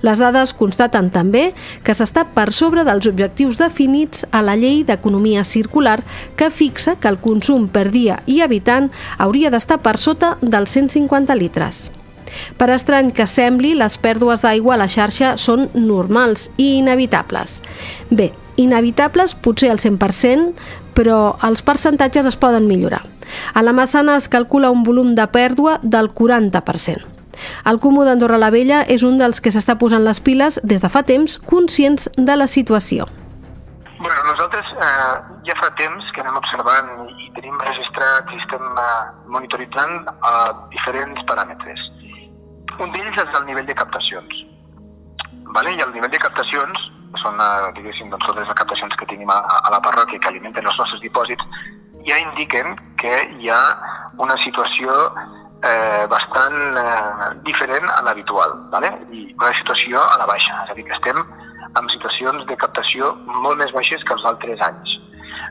Les 0.03 0.19
dades 0.19 0.55
constaten 0.57 1.11
també 1.15 1.51
que 1.87 1.95
s'està 1.95 2.27
per 2.35 2.51
sobre 2.53 2.85
dels 2.85 3.07
objectius 3.11 3.61
definits 3.61 4.27
a 4.31 4.43
la 4.43 4.57
llei 4.59 4.83
d'economia 4.85 5.45
circular 5.45 6.01
que 6.37 6.51
fixa 6.51 6.97
que 6.97 7.09
el 7.09 7.21
consum 7.23 7.69
per 7.69 7.89
dia 7.91 8.23
i 8.27 8.41
habitant 8.41 8.91
hauria 9.19 9.51
d'estar 9.51 9.81
per 9.85 9.97
sota 9.99 10.37
dels 10.43 10.77
150 10.77 11.35
litres. 11.39 11.91
Per 12.57 12.71
estrany 12.71 13.11
que 13.15 13.27
sembli, 13.27 13.75
les 13.75 13.97
pèrdues 13.99 14.43
d'aigua 14.45 14.77
a 14.77 14.83
la 14.85 14.89
xarxa 14.91 15.35
són 15.41 15.69
normals 15.75 16.49
i 16.57 16.77
inevitables. 16.79 17.59
Bé, 18.11 18.31
inevitables 18.61 19.35
potser 19.35 19.71
al 19.73 19.81
100%, 19.83 20.53
però 20.95 21.37
els 21.47 21.63
percentatges 21.63 22.27
es 22.27 22.37
poden 22.37 22.67
millorar. 22.69 23.05
A 23.55 23.63
la 23.63 23.73
Massana 23.73 24.17
es 24.17 24.29
calcula 24.29 24.71
un 24.71 24.83
volum 24.83 25.15
de 25.15 25.27
pèrdua 25.31 25.79
del 25.83 26.11
40%. 26.11 27.07
El 27.65 27.81
Comú 27.81 28.05
d'Andorra 28.05 28.39
la 28.41 28.51
Vella 28.53 28.83
és 28.85 29.03
un 29.07 29.17
dels 29.21 29.41
que 29.41 29.53
s'està 29.55 29.79
posant 29.81 30.05
les 30.05 30.21
piles 30.21 30.61
des 30.63 30.83
de 30.83 30.91
fa 30.93 31.03
temps, 31.09 31.39
conscients 31.39 32.11
de 32.17 32.37
la 32.37 32.47
situació. 32.47 33.07
Bueno, 34.01 34.21
nosaltres 34.25 34.69
eh, 34.81 35.17
ja 35.45 35.57
fa 35.61 35.69
temps 35.77 36.13
que 36.15 36.23
anem 36.23 36.39
observant 36.41 36.93
i 37.21 37.29
tenim 37.37 37.59
registrat 37.61 38.31
i 38.33 38.39
estem 38.41 38.63
eh, 38.65 38.87
monitoritzant 39.29 39.97
eh, 40.09 40.53
diferents 40.73 41.27
paràmetres. 41.29 41.83
Un 42.81 42.95
d'ells 42.95 43.19
és 43.21 43.37
el 43.37 43.45
nivell 43.49 43.69
de 43.69 43.77
captacions. 43.77 44.39
Vale? 45.55 45.75
I 45.75 45.83
el 45.85 45.93
nivell 45.95 46.13
de 46.13 46.23
captacions 46.23 46.87
són, 47.19 47.41
eh, 47.43 47.73
diguéssim, 47.77 48.11
doncs, 48.11 48.27
totes 48.27 48.47
les 48.47 48.59
captacions 48.59 48.95
que 48.97 49.09
tenim 49.11 49.31
a, 49.31 49.41
a 49.67 49.71
la 49.75 49.81
parròquia 49.83 50.21
que 50.21 50.31
alimenten 50.31 50.67
els 50.67 50.79
nostres 50.79 51.03
dipòsits, 51.03 51.45
ja 52.07 52.19
indiquen 52.23 52.77
que 53.03 53.13
hi 53.39 53.51
ha 53.51 53.61
una 54.19 54.37
situació 54.45 54.95
eh, 55.67 56.07
bastant 56.09 56.79
eh, 56.81 57.31
diferent 57.49 57.91
a 57.97 58.01
l'habitual, 58.07 58.57
vale? 58.73 58.93
i 59.11 59.27
una 59.35 59.53
situació 59.59 60.01
a 60.01 60.19
la 60.23 60.29
baixa, 60.31 60.63
és 60.65 60.73
a 60.73 60.79
dir, 60.79 60.87
que 60.87 60.97
estem 60.97 61.21
en 61.79 61.93
situacions 61.93 62.47
de 62.49 62.57
captació 62.59 63.13
molt 63.27 63.61
més 63.61 63.73
baixes 63.77 64.03
que 64.07 64.17
els 64.17 64.27
altres 64.31 64.63
anys. 64.67 64.97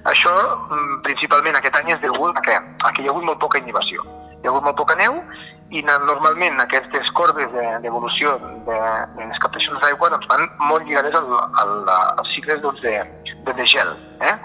Això, 0.09 0.33
mm, 0.71 1.01
principalment 1.03 1.55
aquest 1.55 1.77
any, 1.79 1.93
és 1.93 2.01
degut 2.01 2.37
a? 2.37 2.57
A 2.87 2.91
que 2.91 3.03
hi 3.03 3.07
ha 3.07 3.11
hagut 3.11 3.25
molt 3.25 3.39
poca 3.39 3.59
inhibició. 3.59 4.03
Hi 4.39 4.47
ha 4.47 4.51
hagut 4.51 4.63
molt 4.63 4.77
poca 4.77 4.95
neu 4.95 5.21
i 5.69 5.83
normalment 5.83 6.59
aquestes 6.63 7.11
corbes 7.11 7.48
d'evolució 7.83 8.35
de, 8.67 8.77
de 9.17 9.25
les 9.25 9.41
captacions 9.43 9.81
d'aigua 9.83 10.09
doncs, 10.13 10.27
van 10.31 10.45
molt 10.69 10.85
lligades 10.87 11.15
al, 11.19 11.31
al, 11.63 11.73
als 11.93 12.31
cicles 12.35 12.61
doncs, 12.63 12.81
de, 12.85 12.95
de, 13.47 13.53
de 13.53 13.67
gel, 13.67 13.91
eh? 14.21 14.35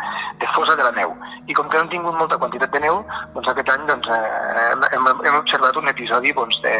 de 0.41 0.51
fosa 0.55 0.77
de 0.77 0.87
la 0.87 0.95
neu. 0.99 1.15
I 1.47 1.57
com 1.59 1.69
que 1.69 1.79
no 1.79 1.85
hem 1.85 1.93
tingut 1.93 2.19
molta 2.19 2.39
quantitat 2.41 2.73
de 2.75 2.83
neu, 2.87 3.03
doncs 3.35 3.53
aquest 3.53 3.71
any 3.75 3.87
doncs, 3.91 4.09
eh, 4.09 4.73
hem, 4.97 5.11
hem 5.13 5.39
observat 5.41 5.77
un 5.81 5.93
episodi 5.93 6.33
doncs, 6.37 6.61
de, 6.65 6.75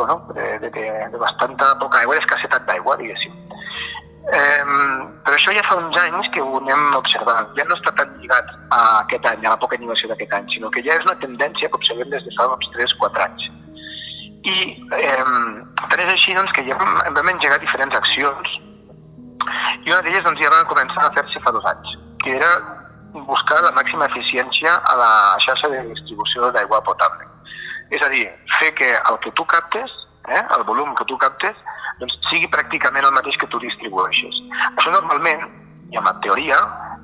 bueno, 0.00 0.20
de, 0.34 0.58
de, 0.64 0.70
de, 0.70 0.86
de 1.12 1.18
bastanta 1.18 1.74
poca 1.82 2.00
aigua, 2.00 2.18
d'escassetat 2.18 2.66
d'aigua, 2.68 2.96
diguéssim. 3.00 3.36
Eh, 4.30 4.64
però 5.24 5.34
això 5.34 5.52
ja 5.56 5.64
fa 5.66 5.78
uns 5.80 5.96
anys 5.98 6.28
que 6.34 6.42
ho 6.44 6.58
anem 6.60 6.94
observant. 6.98 7.48
Ja 7.56 7.64
no 7.66 7.76
està 7.78 7.92
tan 7.98 8.12
lligat 8.20 8.52
a 8.76 8.80
aquest 9.00 9.26
any, 9.32 9.44
a 9.44 9.54
la 9.54 9.60
poca 9.60 9.78
innovació 9.78 10.10
d'aquest 10.12 10.36
any, 10.36 10.46
sinó 10.54 10.70
que 10.70 10.84
ja 10.86 10.96
és 10.96 11.06
una 11.08 11.18
tendència 11.24 11.68
que 11.70 11.80
observem 11.80 12.12
des 12.12 12.26
de 12.26 12.34
fa 12.36 12.46
uns 12.52 12.70
3-4 12.76 13.24
anys. 13.26 13.48
I 14.48 14.56
eh, 14.96 15.22
tant 15.90 16.00
és 16.00 16.12
així 16.14 16.34
doncs, 16.34 16.52
que 16.56 16.64
ja 16.64 16.76
vam, 16.80 17.14
vam 17.16 17.32
engegar 17.34 17.60
diferents 17.60 17.96
accions 17.98 18.60
i 19.84 19.90
una 19.90 20.02
d'elles 20.04 20.24
doncs, 20.24 20.40
ja 20.42 20.52
va 20.52 20.68
començar 20.68 21.06
a 21.06 21.12
fer-se 21.16 21.40
fa 21.44 21.52
dos 21.54 21.66
anys, 21.70 21.96
que 22.22 22.34
era 22.36 22.50
buscar 23.12 23.60
la 23.64 23.72
màxima 23.76 24.06
eficiència 24.10 24.74
a 24.90 24.96
la 25.00 25.12
xarxa 25.44 25.70
de 25.72 25.80
distribució 25.88 26.50
d'aigua 26.54 26.82
potable. 26.86 27.26
És 27.90 28.02
a 28.06 28.10
dir, 28.12 28.26
fer 28.58 28.70
que 28.78 28.90
el 28.96 29.18
que 29.24 29.32
tu 29.38 29.46
captes, 29.50 29.90
eh, 30.28 30.42
el 30.56 30.64
volum 30.68 30.94
que 30.94 31.06
tu 31.10 31.16
captes, 31.18 31.56
doncs 31.98 32.18
sigui 32.28 32.50
pràcticament 32.52 33.08
el 33.08 33.16
mateix 33.16 33.36
que 33.40 33.48
tu 33.50 33.58
distribueixes. 33.62 34.36
Això 34.76 34.92
normalment, 34.94 35.48
i 35.90 35.98
en 35.98 36.06
la 36.06 36.14
teoria, 36.22 36.60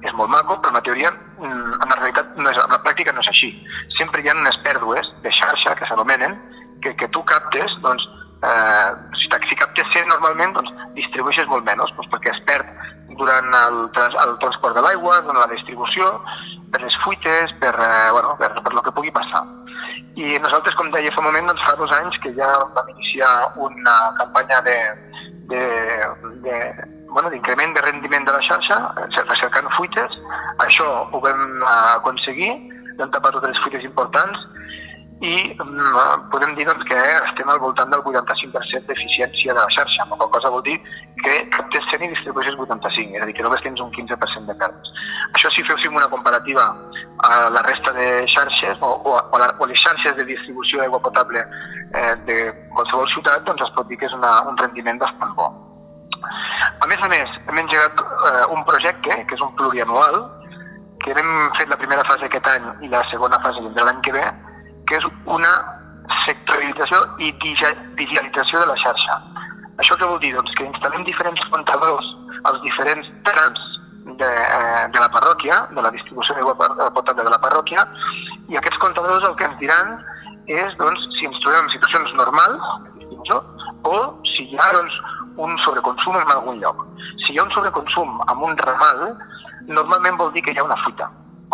és 0.07 0.13
molt 0.15 0.31
maco, 0.31 0.61
però 0.61 0.71
en 0.71 0.79
la 0.79 0.85
teoria, 0.87 1.11
mm, 1.11 1.73
en 1.81 1.89
la 1.91 1.97
realitat, 1.97 2.37
no 2.37 2.51
és, 2.51 2.61
en 2.63 2.71
la 2.71 2.83
pràctica 2.85 3.13
no 3.13 3.25
és 3.25 3.33
així. 3.33 3.51
Sempre 3.99 4.23
hi 4.23 4.29
ha 4.29 4.37
unes 4.37 4.57
pèrdues 4.63 5.11
de 5.23 5.33
xarxa, 5.33 5.75
que 5.75 5.89
s'anomenen, 5.89 6.39
que, 6.87 6.97
que 6.97 7.09
tu 7.09 7.25
captes, 7.25 7.73
doncs, 7.83 8.03
eh, 8.43 8.91
si, 9.19 9.29
si 9.49 9.57
captes 9.57 9.89
100 9.93 10.07
normalment, 10.13 10.55
doncs 10.55 10.71
distribueixes 10.99 11.49
molt 11.51 11.67
menys, 11.67 11.91
doncs 11.97 12.11
perquè 12.13 12.33
es 12.35 12.43
perd 12.47 12.71
durant 13.19 13.49
el, 13.63 13.79
trans, 13.97 14.15
el 14.23 14.37
transport 14.43 14.77
de 14.77 14.85
l'aigua, 14.85 15.21
durant 15.25 15.43
la 15.43 15.53
distribució, 15.53 16.11
per 16.71 16.83
les 16.83 16.97
fuites, 17.03 17.55
per, 17.63 17.75
eh, 17.75 18.11
bueno, 18.13 18.37
per, 18.39 18.53
per 18.63 18.75
lo 18.75 18.85
que 18.85 18.95
pugui 18.95 19.15
passar. 19.15 19.43
I 20.17 20.37
nosaltres, 20.43 20.77
com 20.79 20.93
deia 20.93 21.13
fa 21.15 21.23
un 21.25 21.31
moment, 21.31 21.49
doncs 21.51 21.65
fa 21.67 21.75
dos 21.81 21.93
anys 21.99 22.19
que 22.23 22.33
ja 22.37 22.51
vam 22.77 22.93
iniciar 22.95 23.33
una 23.61 23.97
campanya 24.21 24.61
de, 24.69 24.77
de, 25.51 25.63
de 26.45 26.61
bueno, 27.11 27.33
d'increment 27.33 27.75
de 27.77 27.85
rendiment 27.85 28.29
de 28.29 28.37
la 28.37 28.45
xarxa, 28.45 28.79
recercant 29.17 29.69
fuites. 29.77 30.17
Això 30.65 30.87
ho 31.11 31.21
vam 31.25 31.65
aconseguir, 31.97 32.53
vam 33.01 33.13
tapar 33.13 33.33
totes 33.37 33.55
les 33.55 33.65
fuites 33.65 33.85
importants 33.89 34.47
i 35.21 35.57
mm, 35.57 36.29
podem 36.31 36.53
dir 36.57 36.67
doncs, 36.69 36.85
que 36.85 36.97
estem 36.97 37.49
al 37.49 37.61
voltant 37.63 37.89
del 37.89 38.03
85% 38.05 38.85
d'eficiència 38.85 39.55
de 39.55 39.59
la 39.63 39.73
xarxa, 39.73 40.05
la 40.11 40.17
qual 40.21 40.29
cosa 40.35 40.51
vol 40.53 40.65
dir 40.67 40.77
que 41.23 41.37
captes 41.55 41.87
100 41.93 42.05
i 42.05 42.11
distribueixes 42.13 42.59
85, 42.61 43.17
és 43.17 43.23
a 43.25 43.29
dir, 43.29 43.35
que 43.39 43.47
només 43.47 43.63
tens 43.65 43.81
un 43.81 43.89
15% 43.97 44.53
de 44.53 44.57
pèrdues. 44.61 44.91
Això 45.33 45.53
si 45.55 45.65
féssim 45.65 45.97
una 45.97 46.11
comparativa 46.13 46.67
a 47.25 47.49
la 47.49 47.63
resta 47.65 47.95
de 47.97 48.27
xarxes 48.29 48.77
o, 48.85 48.93
o, 48.93 49.17
o, 49.17 49.41
la, 49.41 49.49
o 49.59 49.69
les 49.71 49.81
xarxes 49.81 50.19
de 50.19 50.27
distribució 50.29 50.83
d'aigua 50.83 51.01
potable 51.01 51.41
eh, 51.41 52.15
de 52.29 52.41
qualsevol 52.77 53.09
ciutat, 53.15 53.47
doncs 53.49 53.65
es 53.65 53.73
pot 53.79 53.89
dir 53.89 53.97
que 53.97 54.11
és 54.11 54.17
una, 54.19 54.43
un 54.51 54.61
rendiment 54.61 55.01
bastant 55.01 55.33
bo. 55.39 55.49
A 56.85 56.89
més 56.91 57.01
a 57.01 57.09
més, 57.09 57.39
hem 57.49 57.63
engegat 57.63 58.05
eh, 58.05 58.45
un 58.53 58.61
projecte, 58.69 59.17
que 59.25 59.39
és 59.39 59.45
un 59.45 59.57
plurianual, 59.57 60.21
que 61.01 61.17
hem 61.17 61.33
fet 61.57 61.73
la 61.73 61.81
primera 61.81 62.05
fase 62.09 62.29
aquest 62.29 62.53
any 62.53 62.69
i 62.85 62.93
la 62.93 63.01
segona 63.09 63.41
fase 63.45 63.65
vindrà 63.65 63.89
l'any 63.89 64.05
que 64.05 64.13
ve, 64.13 64.25
que 64.87 64.99
és 65.01 65.07
una 65.27 65.53
sectorització 66.25 67.01
i 67.19 67.33
digitalització 67.43 68.63
de 68.63 68.69
la 68.71 68.77
xarxa. 68.83 69.17
Això 69.83 69.97
què 69.99 70.09
vol 70.09 70.21
dir? 70.23 70.33
Doncs 70.37 70.55
que 70.57 70.67
instal·lem 70.67 71.05
diferents 71.09 71.43
comptadors 71.53 72.13
als 72.49 72.63
diferents 72.65 73.09
trams 73.29 73.65
de, 74.07 74.29
eh, 74.29 74.85
de 74.95 75.03
la 75.03 75.11
parròquia, 75.17 75.59
de 75.75 75.83
la 75.83 75.91
distribució 75.91 76.37
d'aigua 76.37 76.55
eh, 76.55 76.91
potable 76.95 77.27
de 77.27 77.35
la 77.35 77.43
parròquia, 77.43 77.85
i 78.49 78.57
aquests 78.57 78.81
comptadors 78.85 79.27
el 79.29 79.37
que 79.37 79.49
ens 79.51 79.59
diran 79.61 79.99
és 80.47 80.79
doncs, 80.79 81.03
si 81.19 81.27
ens 81.27 81.43
trobem 81.43 81.67
en 81.67 81.75
situacions 81.75 82.15
normals 82.23 82.63
o 83.91 83.97
si 84.31 84.47
hi 84.47 84.59
ha 84.63 84.71
doncs, 84.79 84.95
un 85.43 85.59
sobreconsum 85.67 86.17
en 86.17 86.31
algun 86.33 86.63
lloc. 86.63 86.87
Si 87.27 87.35
hi 87.35 87.39
ha 87.39 87.45
un 87.45 87.53
sobreconsum 87.53 88.23
amb 88.31 88.47
un 88.47 88.57
ramal, 88.63 89.03
normalment 89.67 90.17
vol 90.23 90.33
dir 90.33 90.47
que 90.47 90.55
hi 90.55 90.63
ha 90.63 90.69
una 90.71 90.79
fuita 90.87 91.11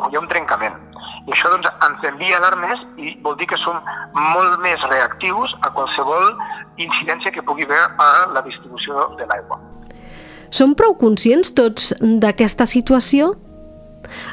hi 0.08 0.16
ha 0.16 0.22
un 0.22 0.30
trencament. 0.30 0.78
I 1.26 1.34
això 1.34 1.52
doncs, 1.52 1.68
ens 1.87 2.06
envia 2.08 2.38
alarmes 2.40 2.80
i 2.99 3.14
vol 3.22 3.37
dir 3.38 3.46
que 3.50 3.58
som 3.62 3.78
molt 4.16 4.58
més 4.64 4.82
reactius 4.88 5.54
a 5.62 5.70
qualsevol 5.76 6.32
incidència 6.82 7.30
que 7.34 7.44
pugui 7.46 7.68
haver 7.68 7.84
a 8.02 8.11
la 8.34 8.42
distribució 8.42 9.12
de 9.20 9.28
l'aigua. 9.30 9.61
Som 10.52 10.75
prou 10.76 10.96
conscients 11.00 11.54
tots 11.56 11.92
d'aquesta 12.00 12.66
situació? 12.68 13.32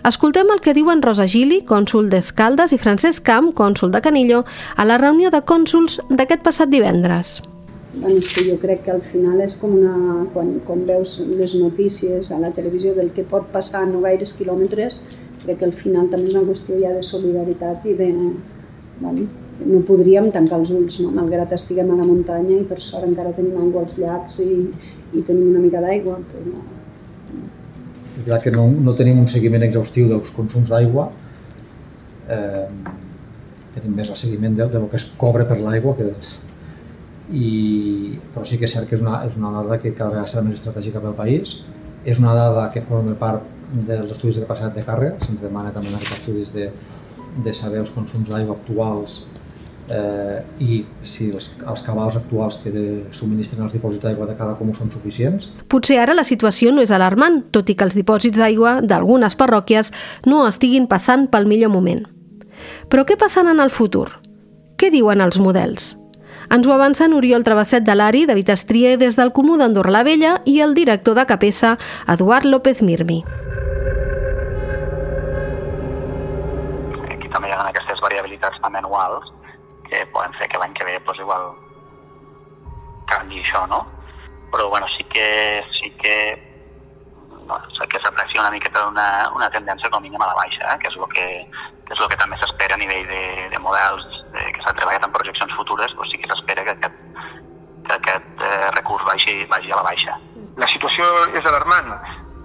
Escoltem 0.04 0.50
el 0.52 0.60
que 0.66 0.74
diuen 0.76 1.04
Rosa 1.06 1.28
Gili, 1.30 1.62
cònsul 1.68 2.10
d'Escaldes, 2.12 2.74
i 2.76 2.82
Francesc 2.82 3.24
Camp, 3.24 3.54
cònsul 3.56 3.94
de 3.94 4.02
Canillo, 4.04 4.44
a 4.76 4.86
la 4.88 4.98
reunió 5.00 5.30
de 5.32 5.40
cònsuls 5.46 6.00
d'aquest 6.10 6.44
passat 6.44 6.74
divendres. 6.74 7.40
Bueno, 7.94 8.20
és 8.20 8.28
que 8.34 8.44
jo 8.46 8.58
crec 8.62 8.84
que 8.86 8.92
al 8.94 9.02
final 9.02 9.40
és 9.42 9.56
com 9.60 9.74
una... 9.78 10.26
Quan, 10.34 10.52
quan 10.68 10.84
veus 10.88 11.18
les 11.26 11.56
notícies 11.58 12.30
a 12.32 12.38
la 12.42 12.52
televisió 12.56 12.94
del 12.98 13.10
que 13.16 13.26
pot 13.28 13.48
passar 13.54 13.86
a 13.86 13.90
no 13.90 14.04
gaires 14.04 14.36
quilòmetres, 14.38 15.00
crec 15.44 15.60
que 15.60 15.68
al 15.68 15.76
final 15.76 16.10
també 16.12 16.32
és 16.32 16.38
una 16.38 16.48
qüestió 16.48 16.80
ja 16.82 16.96
de 16.96 17.04
solidaritat 17.06 17.86
i 17.86 17.96
de... 18.00 18.10
Bueno, 19.00 19.28
no 19.60 19.80
podríem 19.88 20.30
tancar 20.32 20.60
els 20.62 20.72
ulls, 20.72 21.00
no? 21.04 21.10
malgrat 21.16 21.52
estiguem 21.56 21.90
a 21.92 21.98
la 22.00 22.06
muntanya 22.08 22.56
i 22.56 22.66
per 22.68 22.80
sort 22.84 23.08
encara 23.08 23.34
tenim 23.36 23.58
aigua 23.60 23.84
als 23.84 23.98
llacs 24.00 24.40
i, 24.44 24.54
i 25.12 25.24
tenim 25.28 25.50
una 25.50 25.64
mica 25.64 25.82
d'aigua. 25.84 26.16
No. 26.46 26.64
És 27.34 28.22
veritat 28.22 28.46
que 28.46 28.54
no, 28.56 28.68
no 28.88 28.96
tenim 29.00 29.20
un 29.20 29.28
seguiment 29.32 29.66
exhaustiu 29.68 30.08
dels 30.12 30.32
consums 30.36 30.72
d'aigua, 30.72 31.10
eh, 32.32 32.68
tenim 33.76 34.00
més 34.00 34.12
el 34.12 34.20
seguiment 34.20 34.56
del, 34.56 34.72
del 34.72 34.88
que 34.92 35.00
es 35.00 35.10
cobra 35.20 35.48
per 35.48 35.60
l'aigua 35.60 35.96
que 35.98 36.08
dels, 36.08 36.38
i, 37.30 38.18
però 38.34 38.46
sí 38.48 38.58
que 38.58 38.66
és 38.66 38.74
cert 38.74 38.90
que 38.90 38.98
és 38.98 39.04
una, 39.06 39.22
és 39.28 39.36
una 39.38 39.52
dada 39.54 39.78
que 39.82 39.94
cada 39.94 40.16
vegada 40.16 40.32
serà 40.32 40.44
més 40.46 40.58
estratègica 40.58 41.02
pel 41.04 41.16
país. 41.18 41.60
És 42.08 42.20
una 42.22 42.34
dada 42.34 42.70
que 42.74 42.82
forma 42.82 43.14
part 43.20 43.46
dels 43.74 44.12
estudis 44.12 44.40
de 44.40 44.46
capacitat 44.46 44.78
de 44.78 44.86
càrrega, 44.86 45.20
se'ns 45.26 45.42
demana 45.44 45.74
també 45.76 45.92
en 45.92 46.00
aquests 46.00 46.22
estudis 46.22 46.54
de, 46.56 46.70
de 47.46 47.54
saber 47.54 47.84
els 47.84 47.92
consums 47.94 48.30
d'aigua 48.30 48.58
actuals 48.58 49.24
eh, 49.90 50.42
i 50.64 50.80
si 51.06 51.30
els, 51.34 51.50
els 51.66 51.84
cabals 51.86 52.18
actuals 52.20 52.60
que 52.64 52.74
de, 52.74 52.86
subministren 53.16 53.66
els 53.66 53.76
dipòsits 53.76 54.06
d'aigua 54.06 54.28
de 54.30 54.38
cada 54.40 54.56
comú 54.60 54.76
són 54.78 54.92
suficients. 54.94 55.50
Potser 55.70 56.00
ara 56.02 56.18
la 56.18 56.26
situació 56.28 56.74
no 56.74 56.86
és 56.86 56.94
alarmant, 56.96 57.44
tot 57.54 57.70
i 57.70 57.78
que 57.78 57.88
els 57.88 57.98
dipòsits 57.98 58.40
d'aigua 58.40 58.80
d'algunes 58.82 59.38
parròquies 59.40 59.94
no 60.30 60.46
estiguin 60.48 60.88
passant 60.90 61.30
pel 61.32 61.50
millor 61.50 61.74
moment. 61.74 62.06
Però 62.90 63.06
què 63.08 63.18
passarà 63.20 63.54
en 63.56 63.64
el 63.64 63.74
futur? 63.74 64.10
Què 64.80 64.92
diuen 64.92 65.22
els 65.22 65.40
models? 65.42 65.96
Ens 66.50 66.66
ho 66.66 66.74
avancen 66.74 67.14
Oriol 67.14 67.44
Travesset 67.46 67.84
de 67.86 67.94
l'ARI, 67.94 68.24
David 68.26 68.50
Estrier 68.56 68.96
des 68.98 69.20
del 69.20 69.34
Comú 69.36 69.60
d'Andorra 69.60 69.94
la 69.94 70.06
Vella 70.08 70.40
i 70.50 70.60
el 70.66 70.74
director 70.74 71.14
de 71.18 71.28
Capesa, 71.30 71.76
Eduard 72.10 72.50
López 72.50 72.82
Mirmi. 72.82 73.22
Aquestes 78.00 78.02
variabilitats 78.02 78.60
també 78.64 78.80
anuals 78.80 79.32
que 79.90 80.06
poden 80.14 80.34
fer 80.38 80.48
que 80.48 80.60
l'any 80.60 80.74
que 80.74 80.86
ve 80.86 81.00
doncs, 81.06 81.20
igual 81.20 81.56
canvi 83.10 83.42
això, 83.42 83.66
no? 83.68 83.86
Però 84.52 84.70
bueno, 84.70 84.88
sí 84.98 85.04
que, 85.12 85.64
sí 85.80 85.92
que 86.02 86.16
bueno, 87.46 87.66
que 87.90 88.00
s'aprecia 88.00 88.42
una 88.42 88.52
miqueta 88.52 88.88
una, 88.88 89.30
una 89.36 89.50
tendència 89.50 89.90
com 89.90 90.00
a 90.00 90.02
mínim 90.02 90.22
a 90.22 90.30
la 90.30 90.38
baixa, 90.38 90.64
eh? 90.74 90.78
que 90.80 90.90
és 90.90 90.96
que, 90.96 91.28
que, 91.88 91.94
és 91.94 92.00
el 92.00 92.10
que 92.10 92.18
també 92.22 92.38
s'espera 92.38 92.76
a 92.76 92.80
nivell 92.80 93.08
de, 93.08 93.50
de 93.50 93.60
models 93.60 94.06
de, 94.34 94.46
que 94.54 94.62
s'ha 94.64 94.76
treballat 94.78 95.06
en 95.06 95.14
projeccions 95.14 95.56
futures, 95.58 95.94
doncs 95.96 96.14
sí 96.14 96.22
que 96.22 96.30
s'espera 96.30 96.64
que 96.64 96.76
aquest, 96.78 96.98
que 97.88 97.98
aquest 97.98 98.46
eh, 98.46 98.72
recurs 98.78 99.06
vagi, 99.06 99.46
vagi 99.50 99.74
a 99.74 99.82
la 99.82 99.88
baixa. 99.90 100.18
La 100.58 100.70
situació 100.70 101.10
és 101.34 101.46
alarmant? 101.46 101.94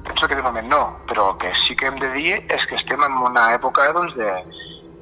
Penso 0.05 0.29
que 0.29 0.37
de 0.37 0.45
moment 0.45 0.69
no, 0.69 0.83
però 1.09 1.31
el 1.33 1.39
que 1.41 1.53
sí 1.65 1.77
que 1.77 1.89
hem 1.89 2.01
de 2.01 2.11
dir 2.17 2.37
és 2.53 2.67
que 2.69 2.77
estem 2.77 3.05
en 3.05 3.21
una 3.25 3.51
època 3.57 3.89
doncs, 3.97 4.17
de, 4.17 4.33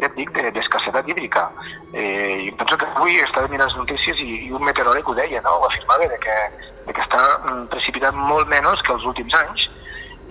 ja 0.00 0.08
et 0.08 0.16
dic, 0.16 0.32
d'escassetat 0.56 1.06
de, 1.06 1.12
hídrica. 1.12 1.44
Eh, 1.92 2.48
I 2.48 2.50
penso 2.58 2.78
que 2.78 2.88
avui 2.96 3.18
estava 3.20 3.48
mirant 3.48 3.68
les 3.68 3.78
notícies 3.78 4.22
i, 4.24 4.30
i 4.48 4.50
un 4.52 4.64
meteoròleg 4.64 5.08
ho 5.08 5.14
deia, 5.18 5.42
no? 5.44 5.58
ho 5.60 5.68
afirmava, 5.68 6.08
de 6.08 6.18
que, 6.22 6.38
de 6.86 6.96
que 6.96 7.04
està 7.04 7.22
mm, 7.42 7.68
precipitant 7.74 8.18
molt 8.18 8.50
menys 8.50 8.82
que 8.86 8.96
els 8.96 9.06
últims 9.12 9.38
anys 9.42 9.68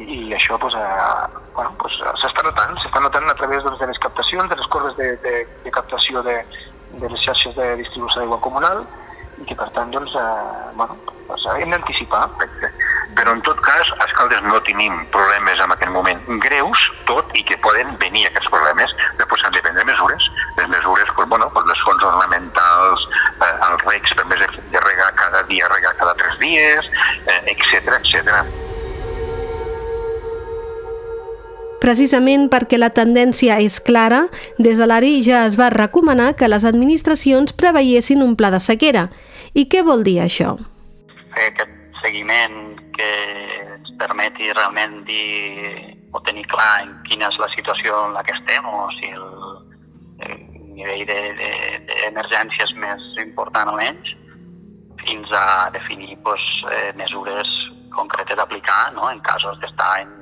i 0.02 0.34
això 0.34 0.58
pues, 0.60 0.74
eh, 0.74 1.42
bueno, 1.56 1.74
pues, 1.78 1.94
s'està 2.22 2.44
notant, 2.46 2.76
s'està 2.82 3.02
notant 3.04 3.30
a 3.30 3.38
través 3.38 3.64
doncs, 3.64 3.80
de 3.80 3.88
les 3.92 4.00
captacions, 4.02 4.50
de 4.50 4.58
les 4.58 4.70
corbes 4.74 4.96
de, 4.98 5.12
de, 5.26 5.34
de 5.64 5.72
captació 5.72 6.24
de, 6.26 6.38
de 6.98 7.10
les 7.12 7.24
xarxes 7.26 7.56
de 7.56 7.76
distribució 7.84 8.22
d'aigua 8.22 8.42
comunal 8.42 8.86
i 9.42 9.46
que 9.50 9.58
per 9.58 9.70
tant 9.76 9.94
doncs, 9.94 10.16
eh, 10.16 10.72
bueno, 10.80 10.98
pues, 11.28 11.46
hem 11.58 11.76
d'anticipar. 11.76 12.28
Però 13.16 13.34
en 13.36 13.42
tot 13.44 13.60
cas, 13.66 13.90
a 14.00 14.08
Escaldes 14.08 14.42
no 14.48 14.62
tenim 14.68 14.96
problemes 15.12 15.60
en 15.60 15.74
aquest 15.76 15.92
moment 15.92 16.22
greus, 16.46 16.86
tot 17.10 17.28
i 17.36 17.44
que 17.48 17.60
poden 17.66 17.94
venir 18.00 18.26
aquests 18.30 18.52
problemes, 18.54 18.96
després 19.20 19.44
s'han 19.44 19.56
de 19.58 19.64
prendre 19.66 19.86
mesures, 19.90 20.32
les 20.58 20.72
mesures, 20.72 21.14
pues, 21.16 21.30
bueno, 21.30 21.50
pues 21.54 21.68
les 21.68 21.84
fonts 21.86 22.08
ornamentals, 22.08 23.08
eh, 23.42 23.54
els 23.70 23.86
recs 23.90 24.16
per 24.16 24.26
més 24.32 24.48
de 24.72 24.84
regar 24.88 25.12
cada 25.20 25.44
dia, 25.52 25.68
regar 25.76 25.96
cada 26.00 26.16
tres 26.16 26.40
dies, 26.40 26.92
eh, 27.28 27.42
etc 27.56 27.98
etc. 28.00 28.44
Precisament 31.82 32.46
perquè 32.54 32.78
la 32.78 32.92
tendència 32.94 33.58
és 33.66 33.80
clara, 33.82 34.28
des 34.62 34.78
de 34.78 34.86
l'ARI 34.86 35.16
ja 35.26 35.48
es 35.50 35.58
va 35.58 35.72
recomanar 35.74 36.36
que 36.38 36.48
les 36.48 36.66
administracions 36.70 37.56
preveiessin 37.58 38.22
un 38.22 38.36
pla 38.38 38.52
de 38.54 38.60
sequera. 38.62 39.08
I 39.58 39.66
què 39.66 39.82
vol 39.82 40.06
dir 40.06 40.20
això? 40.22 40.54
Fer 41.34 41.48
aquest 41.50 41.74
seguiment 42.04 42.71
que 43.02 43.76
ens 43.78 43.92
permeti 43.98 44.52
realment 44.54 45.02
dir 45.08 45.98
o 46.14 46.22
tenir 46.28 46.46
clar 46.52 46.84
en 46.84 46.94
quina 47.08 47.30
és 47.32 47.38
la 47.42 47.50
situació 47.56 47.98
en 48.06 48.16
la 48.18 48.24
que 48.28 48.36
estem 48.38 48.68
o 48.68 48.88
si 49.00 49.12
el, 49.16 49.28
el 50.28 50.40
nivell 50.78 51.06
d'emergència 51.10 52.66
de, 52.66 52.70
de, 52.70 52.70
és 52.70 52.80
més 52.86 53.08
important 53.26 53.72
o 53.72 53.78
menys, 53.80 54.14
fins 55.02 55.34
a 55.34 55.70
definir 55.74 56.18
pues, 56.26 56.44
eh, 56.70 56.92
mesures 57.00 57.50
concretes 57.96 58.38
a 58.38 58.46
aplicar 58.46 58.94
no? 58.94 59.10
en 59.10 59.20
casos 59.26 59.58
d'estar 59.64 59.94
en 60.04 60.18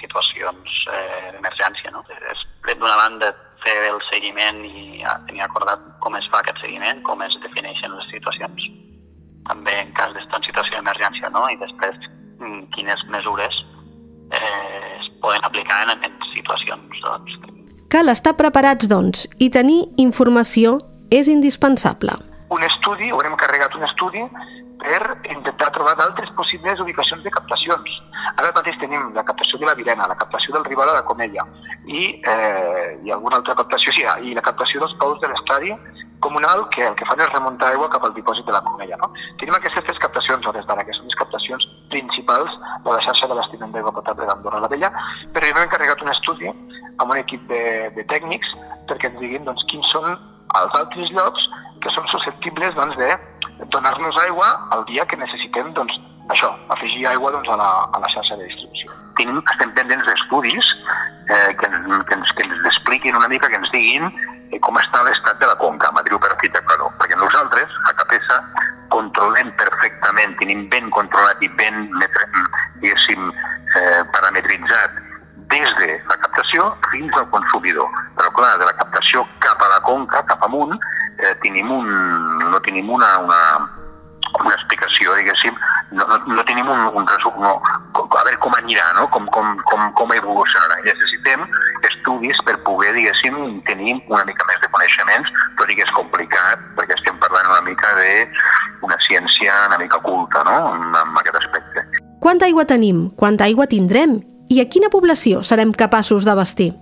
situacions 0.00 0.78
eh, 0.90 1.30
d'emergència. 1.36 1.92
No? 1.94 2.02
És, 2.32 2.46
d'una 2.66 2.96
banda, 2.98 3.30
fer 3.62 3.76
el 3.86 4.00
seguiment 4.08 4.64
i 4.66 5.04
tenir 5.28 5.44
acordat 5.44 5.82
com 6.02 6.16
es 6.18 6.26
fa 6.32 6.40
aquest 6.42 6.58
seguiment, 6.64 7.02
com 7.06 7.22
es 7.22 7.36
defineixen 7.44 7.94
les 7.94 8.08
situacions, 8.10 8.66
també 9.48 9.74
en 9.80 9.92
cas 9.98 10.12
d'estar 10.14 10.40
en 10.40 10.46
situació 10.48 10.78
d'emergència, 10.78 11.30
no? 11.34 11.44
i 11.50 11.58
després 11.60 11.98
mm, 12.38 12.64
quines 12.76 13.04
mesures 13.14 13.58
eh, 14.32 14.98
es 15.00 15.10
poden 15.22 15.44
aplicar 15.44 15.82
en, 15.86 15.96
en 15.98 16.18
situacions. 16.32 17.02
Doncs. 17.02 17.38
Cal 17.92 18.08
estar 18.08 18.36
preparats, 18.38 18.88
doncs, 18.88 19.26
i 19.38 19.50
tenir 19.52 19.82
informació 20.00 20.78
és 21.12 21.28
indispensable. 21.28 22.16
Un 22.52 22.64
estudi, 22.64 23.10
haurem 23.12 23.36
carregat 23.40 23.74
un 23.76 23.84
estudi 23.88 24.22
per 24.82 25.02
intentar 25.30 25.70
trobar 25.74 25.94
d'altres 25.98 26.30
possibles 26.36 26.80
ubicacions 26.82 27.22
de 27.24 27.30
captacions. 27.30 27.98
Ara 28.34 28.50
mateix 28.56 28.78
tenim 28.80 29.12
la 29.14 29.24
captació 29.28 29.60
de 29.60 29.68
la 29.68 29.76
Virena, 29.78 30.08
la 30.10 30.18
captació 30.18 30.54
del 30.56 30.64
Rival 30.66 30.90
a 30.90 30.96
la 30.98 31.04
Comella 31.06 31.44
i, 31.86 32.18
eh, 32.18 32.98
i 33.04 33.12
alguna 33.14 33.38
altra 33.38 33.54
captació, 33.60 33.94
sí, 33.94 34.04
i 34.26 34.34
la 34.34 34.44
captació 34.44 34.82
dels 34.82 34.96
pous 35.00 35.20
de 35.22 35.30
l'estadi 35.30 35.72
comunal 36.24 36.68
que 36.74 36.86
el 36.86 36.94
que 36.96 37.06
fan 37.08 37.20
és 37.20 37.32
remuntar 37.34 37.72
aigua 37.72 37.90
cap 37.92 38.04
al 38.06 38.14
dipòsit 38.16 38.46
de 38.48 38.54
la 38.54 38.62
Comella. 38.64 38.96
No? 39.02 39.10
Tenim 39.40 39.56
aquestes 39.58 39.84
tres 39.88 40.00
captacions 40.04 40.46
a 40.46 40.54
des 40.56 40.68
d'ara, 40.68 40.84
que 40.86 40.94
són 40.96 41.10
les 41.10 41.18
captacions 41.20 41.66
principals 41.92 42.54
de 42.86 42.94
la 42.94 43.02
xarxa 43.06 43.28
de 43.28 43.38
l'estiment 43.38 43.74
d'aigua 43.74 43.94
potable 43.98 44.28
d'Andorra 44.28 44.62
la 44.64 44.70
Vella, 44.72 44.92
però 45.34 45.50
jo 45.50 45.58
m'he 45.58 45.66
encarregat 45.66 46.06
un 46.06 46.14
estudi 46.14 46.48
amb 46.48 47.10
un 47.10 47.18
equip 47.18 47.44
de, 47.50 47.64
de 47.96 48.06
tècnics 48.14 48.54
perquè 48.88 49.10
ens 49.10 49.20
diguin 49.20 49.44
doncs, 49.48 49.66
quins 49.72 49.92
són 49.92 50.08
els 50.12 50.78
altres 50.78 51.12
llocs 51.16 51.44
que 51.82 51.92
són 51.92 52.08
susceptibles 52.14 52.74
doncs, 52.78 52.96
de 53.00 53.66
donar-nos 53.74 54.18
aigua 54.24 54.48
el 54.76 54.84
dia 54.90 55.06
que 55.06 55.18
necessitem 55.20 55.72
doncs, 55.76 55.94
això, 56.32 56.50
afegir 56.74 57.06
aigua 57.10 57.32
doncs, 57.34 57.50
a, 57.50 57.58
la, 57.60 57.70
a 57.92 58.02
la 58.02 58.10
xarxa 58.14 58.38
de 58.38 58.48
distribució. 58.50 58.94
Tenim, 59.18 59.40
estem 59.42 59.72
pendents 59.76 60.06
d'estudis 60.08 60.68
eh, 61.28 61.50
que, 61.58 61.68
que, 61.68 62.14
ens, 62.16 62.32
que 62.38 62.46
ens 62.46 62.68
expliquin 62.70 63.18
una 63.18 63.28
mica, 63.32 63.50
que 63.50 63.60
ens 63.60 63.72
diguin 63.74 64.08
com 64.60 64.76
està 64.76 65.02
l'estat 65.06 65.38
de 65.40 65.48
la 65.48 65.56
conca, 65.60 65.92
matriu 65.96 66.18
perfecta, 66.20 66.60
claro, 66.68 66.90
perquè 67.00 67.16
nosaltres, 67.16 67.72
a 67.88 67.94
Capesa, 68.00 68.40
controlem 68.92 69.52
perfectament, 69.56 70.36
tenim 70.40 70.66
ben 70.72 70.90
controlat 70.92 71.40
i 71.40 71.48
ben, 71.56 71.88
diguéssim, 72.82 73.30
eh, 73.80 74.02
parametritzat 74.12 74.98
des 75.52 75.74
de 75.78 75.88
la 76.08 76.16
captació 76.24 76.68
fins 76.90 77.16
al 77.16 77.28
consumidor. 77.30 77.88
Però 78.18 78.32
clar, 78.36 78.56
de 78.60 78.68
la 78.68 78.76
captació 78.80 79.24
cap 79.44 79.62
a 79.62 79.70
la 79.72 79.80
conca, 79.88 80.24
cap 80.28 80.44
amunt, 80.48 80.76
eh, 81.18 81.34
tenim 81.44 81.70
un, 81.72 81.88
no 82.50 82.60
tenim 82.66 82.90
una, 82.90 83.10
una, 83.24 83.40
una 84.40 84.54
explicació, 84.54 85.16
diguéssim, 85.20 85.56
no, 85.92 86.06
no, 86.08 86.18
no 86.36 86.44
tenim 86.48 86.68
un, 86.68 86.80
un 86.98 87.06
resum, 87.08 87.36
no, 87.42 87.54
a 87.62 88.24
veure 88.24 88.38
com 88.42 88.54
anirà, 88.58 88.84
no? 88.98 89.06
com, 89.14 89.26
com, 89.34 89.54
com, 89.70 89.84
com 89.98 90.14
evolucionarà. 90.16 90.80
Necessitem 90.86 91.44
estudis 91.90 92.38
per 92.46 92.58
poder, 92.66 92.92
diguéssim, 92.96 93.38
tenir 93.68 93.96
una 94.08 94.24
mica 94.28 94.46
més 94.50 94.60
de 94.62 94.70
coneixements, 94.74 95.32
tot 95.60 95.70
i 95.70 95.78
que 95.78 95.86
és 95.86 95.94
complicat, 95.96 96.66
perquè 96.78 96.96
estem 96.98 97.18
parlant 97.22 97.50
una 97.52 97.64
mica 97.68 97.94
d'una 97.98 98.98
ciència 99.06 99.54
una 99.68 99.80
mica 99.80 100.00
culta, 100.04 100.44
no?, 100.48 100.58
en, 100.74 100.88
en 100.98 101.18
aquest 101.22 101.40
aspecte. 101.44 101.86
Quanta 102.22 102.46
aigua 102.46 102.66
tenim? 102.68 103.08
Quanta 103.18 103.48
aigua 103.48 103.66
tindrem? 103.70 104.20
I 104.52 104.60
a 104.62 104.68
quina 104.70 104.90
població 104.92 105.40
serem 105.46 105.72
capaços 105.72 106.26
d'abastir? 106.28 106.72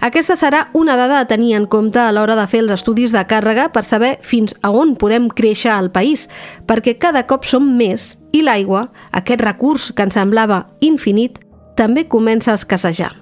Aquesta 0.00 0.36
serà 0.36 0.68
una 0.72 0.96
dada 0.96 1.20
a 1.20 1.28
tenir 1.30 1.54
en 1.58 1.66
compte 1.66 2.00
a 2.00 2.10
l'hora 2.12 2.36
de 2.38 2.46
fer 2.50 2.64
els 2.64 2.74
estudis 2.76 3.14
de 3.14 3.22
càrrega 3.28 3.68
per 3.74 3.84
saber 3.84 4.16
fins 4.22 4.54
a 4.62 4.72
on 4.72 4.96
podem 5.00 5.28
créixer 5.28 5.72
al 5.74 5.90
país, 5.94 6.28
perquè 6.66 6.98
cada 6.98 7.26
cop 7.26 7.44
som 7.44 7.66
més 7.76 8.14
i 8.32 8.42
l'aigua, 8.42 8.88
aquest 9.12 9.42
recurs 9.44 9.90
que 9.92 10.06
ens 10.06 10.18
semblava 10.18 10.64
infinit, 10.80 11.38
també 11.76 12.06
comença 12.08 12.52
a 12.52 12.58
escassejar. 12.58 13.12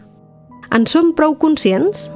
En 0.73 0.87
som 0.89 1.13
prou 1.17 1.37
conscients? 1.37 2.09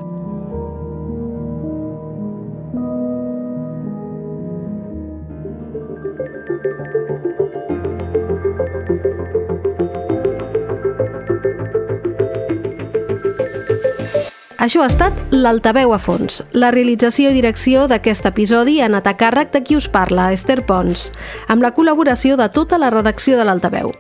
Això 14.66 14.81
ha 14.83 14.88
estat 14.90 15.14
l'Altaveu 15.31 15.92
a 15.94 15.98
fons. 16.02 16.40
La 16.50 16.72
realització 16.74 17.31
i 17.31 17.37
direcció 17.37 17.85
d'aquest 17.87 18.24
episodi 18.26 18.81
ha 18.81 18.88
anat 18.90 19.07
a 19.07 19.12
càrrec 19.14 19.52
de 19.52 19.61
qui 19.62 19.76
us 19.79 19.87
parla, 19.87 20.33
Esther 20.35 20.64
Pons, 20.66 21.05
amb 21.46 21.62
la 21.62 21.70
col·laboració 21.76 22.35
de 22.40 22.48
tota 22.50 22.81
la 22.83 22.90
redacció 22.90 23.38
de 23.38 23.46
l'Altaveu. 23.46 23.92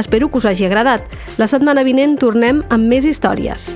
Espero 0.00 0.30
que 0.30 0.40
us 0.40 0.46
hagi 0.48 0.64
agradat. 0.64 1.04
La 1.36 1.50
setmana 1.52 1.84
vinent 1.84 2.16
tornem 2.24 2.64
amb 2.72 2.88
més 2.88 3.04
històries. 3.04 3.74